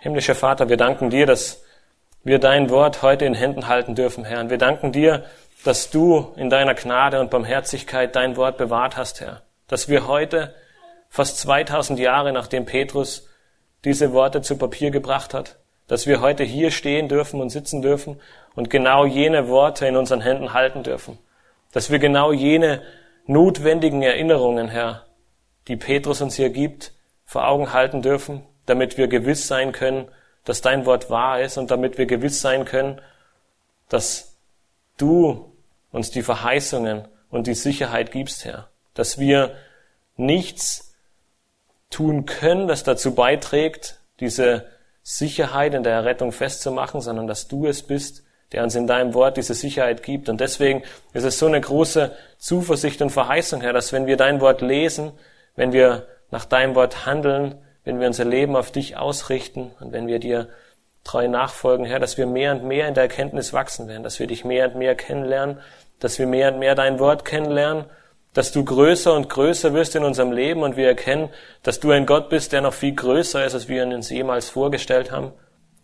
Himmlischer 0.00 0.34
Vater, 0.34 0.68
wir 0.70 0.78
danken 0.78 1.10
dir, 1.10 1.26
dass 1.26 1.62
wir 2.24 2.38
dein 2.38 2.70
Wort 2.70 3.02
heute 3.02 3.26
in 3.26 3.34
Händen 3.34 3.68
halten 3.68 3.94
dürfen, 3.94 4.24
Herr. 4.24 4.40
Und 4.40 4.50
wir 4.50 4.58
danken 4.58 4.92
dir, 4.92 5.26
dass 5.64 5.90
du 5.90 6.32
in 6.36 6.48
deiner 6.48 6.74
Gnade 6.74 7.20
und 7.20 7.30
Barmherzigkeit 7.30 8.16
dein 8.16 8.36
Wort 8.36 8.56
bewahrt 8.56 8.96
hast, 8.96 9.20
Herr. 9.20 9.42
Dass 9.68 9.88
wir 9.88 10.06
heute, 10.06 10.54
fast 11.10 11.38
2000 11.38 11.98
Jahre 11.98 12.32
nachdem 12.32 12.64
Petrus 12.64 13.28
diese 13.84 14.12
Worte 14.12 14.42
zu 14.42 14.56
Papier 14.56 14.90
gebracht 14.90 15.34
hat, 15.34 15.58
dass 15.86 16.06
wir 16.06 16.20
heute 16.20 16.44
hier 16.44 16.70
stehen 16.70 17.08
dürfen 17.08 17.40
und 17.40 17.50
sitzen 17.50 17.82
dürfen 17.82 18.20
und 18.54 18.70
genau 18.70 19.04
jene 19.04 19.48
Worte 19.48 19.86
in 19.86 19.96
unseren 19.96 20.20
Händen 20.20 20.52
halten 20.52 20.82
dürfen. 20.82 21.18
Dass 21.72 21.90
wir 21.90 21.98
genau 21.98 22.32
jene 22.32 22.82
notwendigen 23.26 24.02
Erinnerungen, 24.02 24.68
Herr, 24.68 25.06
die 25.68 25.76
Petrus 25.76 26.20
uns 26.20 26.36
hier 26.36 26.50
gibt, 26.50 26.92
vor 27.24 27.46
Augen 27.46 27.72
halten 27.72 28.02
dürfen, 28.02 28.42
damit 28.66 28.98
wir 28.98 29.08
gewiss 29.08 29.46
sein 29.46 29.72
können, 29.72 30.08
dass 30.44 30.60
dein 30.60 30.86
Wort 30.86 31.10
wahr 31.10 31.40
ist 31.40 31.58
und 31.58 31.70
damit 31.70 31.98
wir 31.98 32.06
gewiss 32.06 32.40
sein 32.40 32.64
können, 32.64 33.00
dass 33.88 34.36
du 34.96 35.52
uns 35.92 36.10
die 36.10 36.22
Verheißungen 36.22 37.08
und 37.30 37.46
die 37.46 37.54
Sicherheit 37.54 38.10
gibst, 38.10 38.44
Herr. 38.44 38.68
Dass 38.94 39.18
wir 39.18 39.54
nichts 40.16 40.89
tun 41.90 42.24
können, 42.24 42.68
das 42.68 42.84
dazu 42.84 43.14
beiträgt, 43.14 44.00
diese 44.20 44.66
Sicherheit 45.02 45.74
in 45.74 45.82
der 45.82 45.94
Errettung 45.94 46.32
festzumachen, 46.32 47.00
sondern 47.00 47.26
dass 47.26 47.48
du 47.48 47.66
es 47.66 47.82
bist, 47.82 48.24
der 48.52 48.62
uns 48.62 48.74
in 48.74 48.86
deinem 48.86 49.14
Wort 49.14 49.36
diese 49.36 49.54
Sicherheit 49.54 50.02
gibt. 50.02 50.28
Und 50.28 50.40
deswegen 50.40 50.82
ist 51.12 51.24
es 51.24 51.38
so 51.38 51.46
eine 51.46 51.60
große 51.60 52.12
Zuversicht 52.38 53.00
und 53.02 53.10
Verheißung, 53.10 53.60
Herr, 53.60 53.72
dass 53.72 53.92
wenn 53.92 54.06
wir 54.06 54.16
dein 54.16 54.40
Wort 54.40 54.60
lesen, 54.60 55.12
wenn 55.56 55.72
wir 55.72 56.06
nach 56.30 56.44
deinem 56.44 56.74
Wort 56.74 57.06
handeln, 57.06 57.56
wenn 57.84 58.00
wir 58.00 58.06
unser 58.06 58.24
Leben 58.24 58.56
auf 58.56 58.70
dich 58.70 58.96
ausrichten 58.96 59.70
und 59.80 59.92
wenn 59.92 60.06
wir 60.06 60.18
dir 60.18 60.48
treu 61.04 61.28
nachfolgen, 61.28 61.86
Herr, 61.86 61.98
dass 61.98 62.18
wir 62.18 62.26
mehr 62.26 62.52
und 62.52 62.64
mehr 62.64 62.86
in 62.88 62.94
der 62.94 63.04
Erkenntnis 63.04 63.52
wachsen 63.52 63.88
werden, 63.88 64.02
dass 64.02 64.18
wir 64.18 64.26
dich 64.26 64.44
mehr 64.44 64.68
und 64.68 64.76
mehr 64.76 64.94
kennenlernen, 64.94 65.58
dass 65.98 66.18
wir 66.18 66.26
mehr 66.26 66.52
und 66.52 66.58
mehr 66.58 66.74
dein 66.74 66.98
Wort 66.98 67.24
kennenlernen, 67.24 67.84
dass 68.32 68.52
du 68.52 68.64
größer 68.64 69.12
und 69.14 69.28
größer 69.28 69.74
wirst 69.74 69.96
in 69.96 70.04
unserem 70.04 70.32
Leben 70.32 70.62
und 70.62 70.76
wir 70.76 70.86
erkennen, 70.86 71.30
dass 71.62 71.80
du 71.80 71.90
ein 71.90 72.06
Gott 72.06 72.28
bist, 72.28 72.52
der 72.52 72.60
noch 72.60 72.74
viel 72.74 72.94
größer 72.94 73.44
ist, 73.44 73.54
als 73.54 73.68
wir 73.68 73.84
uns 73.84 74.10
jemals 74.10 74.50
vorgestellt 74.50 75.10
haben 75.10 75.32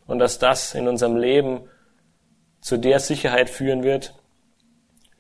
und 0.07 0.19
dass 0.19 0.39
das 0.39 0.75
in 0.75 0.87
unserem 0.87 1.17
Leben 1.17 1.69
zu 2.61 2.77
der 2.77 3.01
Sicherheit 3.01 3.51
führen 3.51 3.83
wird, 3.83 4.15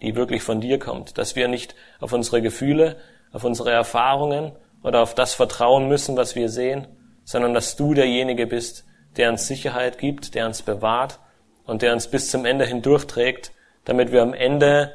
die 0.02 0.14
wirklich 0.14 0.42
von 0.42 0.60
dir 0.60 0.78
kommt, 0.78 1.18
dass 1.18 1.36
wir 1.36 1.48
nicht 1.48 1.74
auf 2.00 2.12
unsere 2.12 2.42
Gefühle, 2.42 2.96
auf 3.32 3.44
unsere 3.44 3.70
Erfahrungen, 3.72 4.52
oder 4.86 5.02
auf 5.02 5.14
das 5.14 5.34
vertrauen 5.34 5.88
müssen, 5.88 6.16
was 6.16 6.36
wir 6.36 6.48
sehen, 6.48 6.86
sondern 7.24 7.54
dass 7.54 7.74
du 7.74 7.92
derjenige 7.92 8.46
bist, 8.46 8.84
der 9.16 9.30
uns 9.30 9.48
Sicherheit 9.48 9.98
gibt, 9.98 10.36
der 10.36 10.46
uns 10.46 10.62
bewahrt 10.62 11.18
und 11.64 11.82
der 11.82 11.92
uns 11.92 12.06
bis 12.06 12.30
zum 12.30 12.44
Ende 12.44 12.64
hindurchträgt, 12.64 13.50
damit 13.84 14.12
wir 14.12 14.22
am 14.22 14.32
Ende 14.32 14.92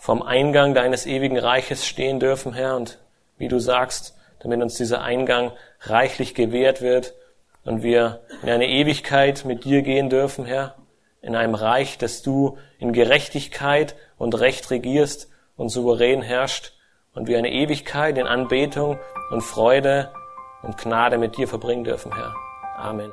vom 0.00 0.22
Eingang 0.22 0.74
deines 0.74 1.04
ewigen 1.04 1.38
Reiches 1.38 1.86
stehen 1.86 2.20
dürfen, 2.20 2.54
Herr, 2.54 2.74
und 2.74 2.98
wie 3.36 3.48
du 3.48 3.58
sagst, 3.58 4.16
damit 4.40 4.62
uns 4.62 4.74
dieser 4.76 5.02
Eingang 5.02 5.52
reichlich 5.82 6.34
gewährt 6.34 6.80
wird 6.80 7.12
und 7.64 7.82
wir 7.82 8.22
in 8.42 8.48
eine 8.48 8.66
Ewigkeit 8.66 9.44
mit 9.44 9.64
dir 9.64 9.82
gehen 9.82 10.08
dürfen, 10.08 10.46
Herr, 10.46 10.76
in 11.20 11.36
einem 11.36 11.54
Reich, 11.54 11.98
das 11.98 12.22
du 12.22 12.56
in 12.78 12.94
Gerechtigkeit 12.94 13.94
und 14.16 14.40
Recht 14.40 14.70
regierst 14.70 15.30
und 15.58 15.68
souverän 15.68 16.22
herrscht 16.22 16.72
und 17.14 17.28
wir 17.28 17.36
eine 17.36 17.52
Ewigkeit 17.52 18.16
in 18.16 18.26
Anbetung 18.26 18.98
und 19.30 19.42
Freude 19.42 20.10
und 20.62 20.78
Gnade 20.78 21.18
mit 21.18 21.36
dir 21.36 21.46
verbringen 21.46 21.84
dürfen, 21.84 22.14
Herr. 22.14 22.34
Amen. 22.78 23.12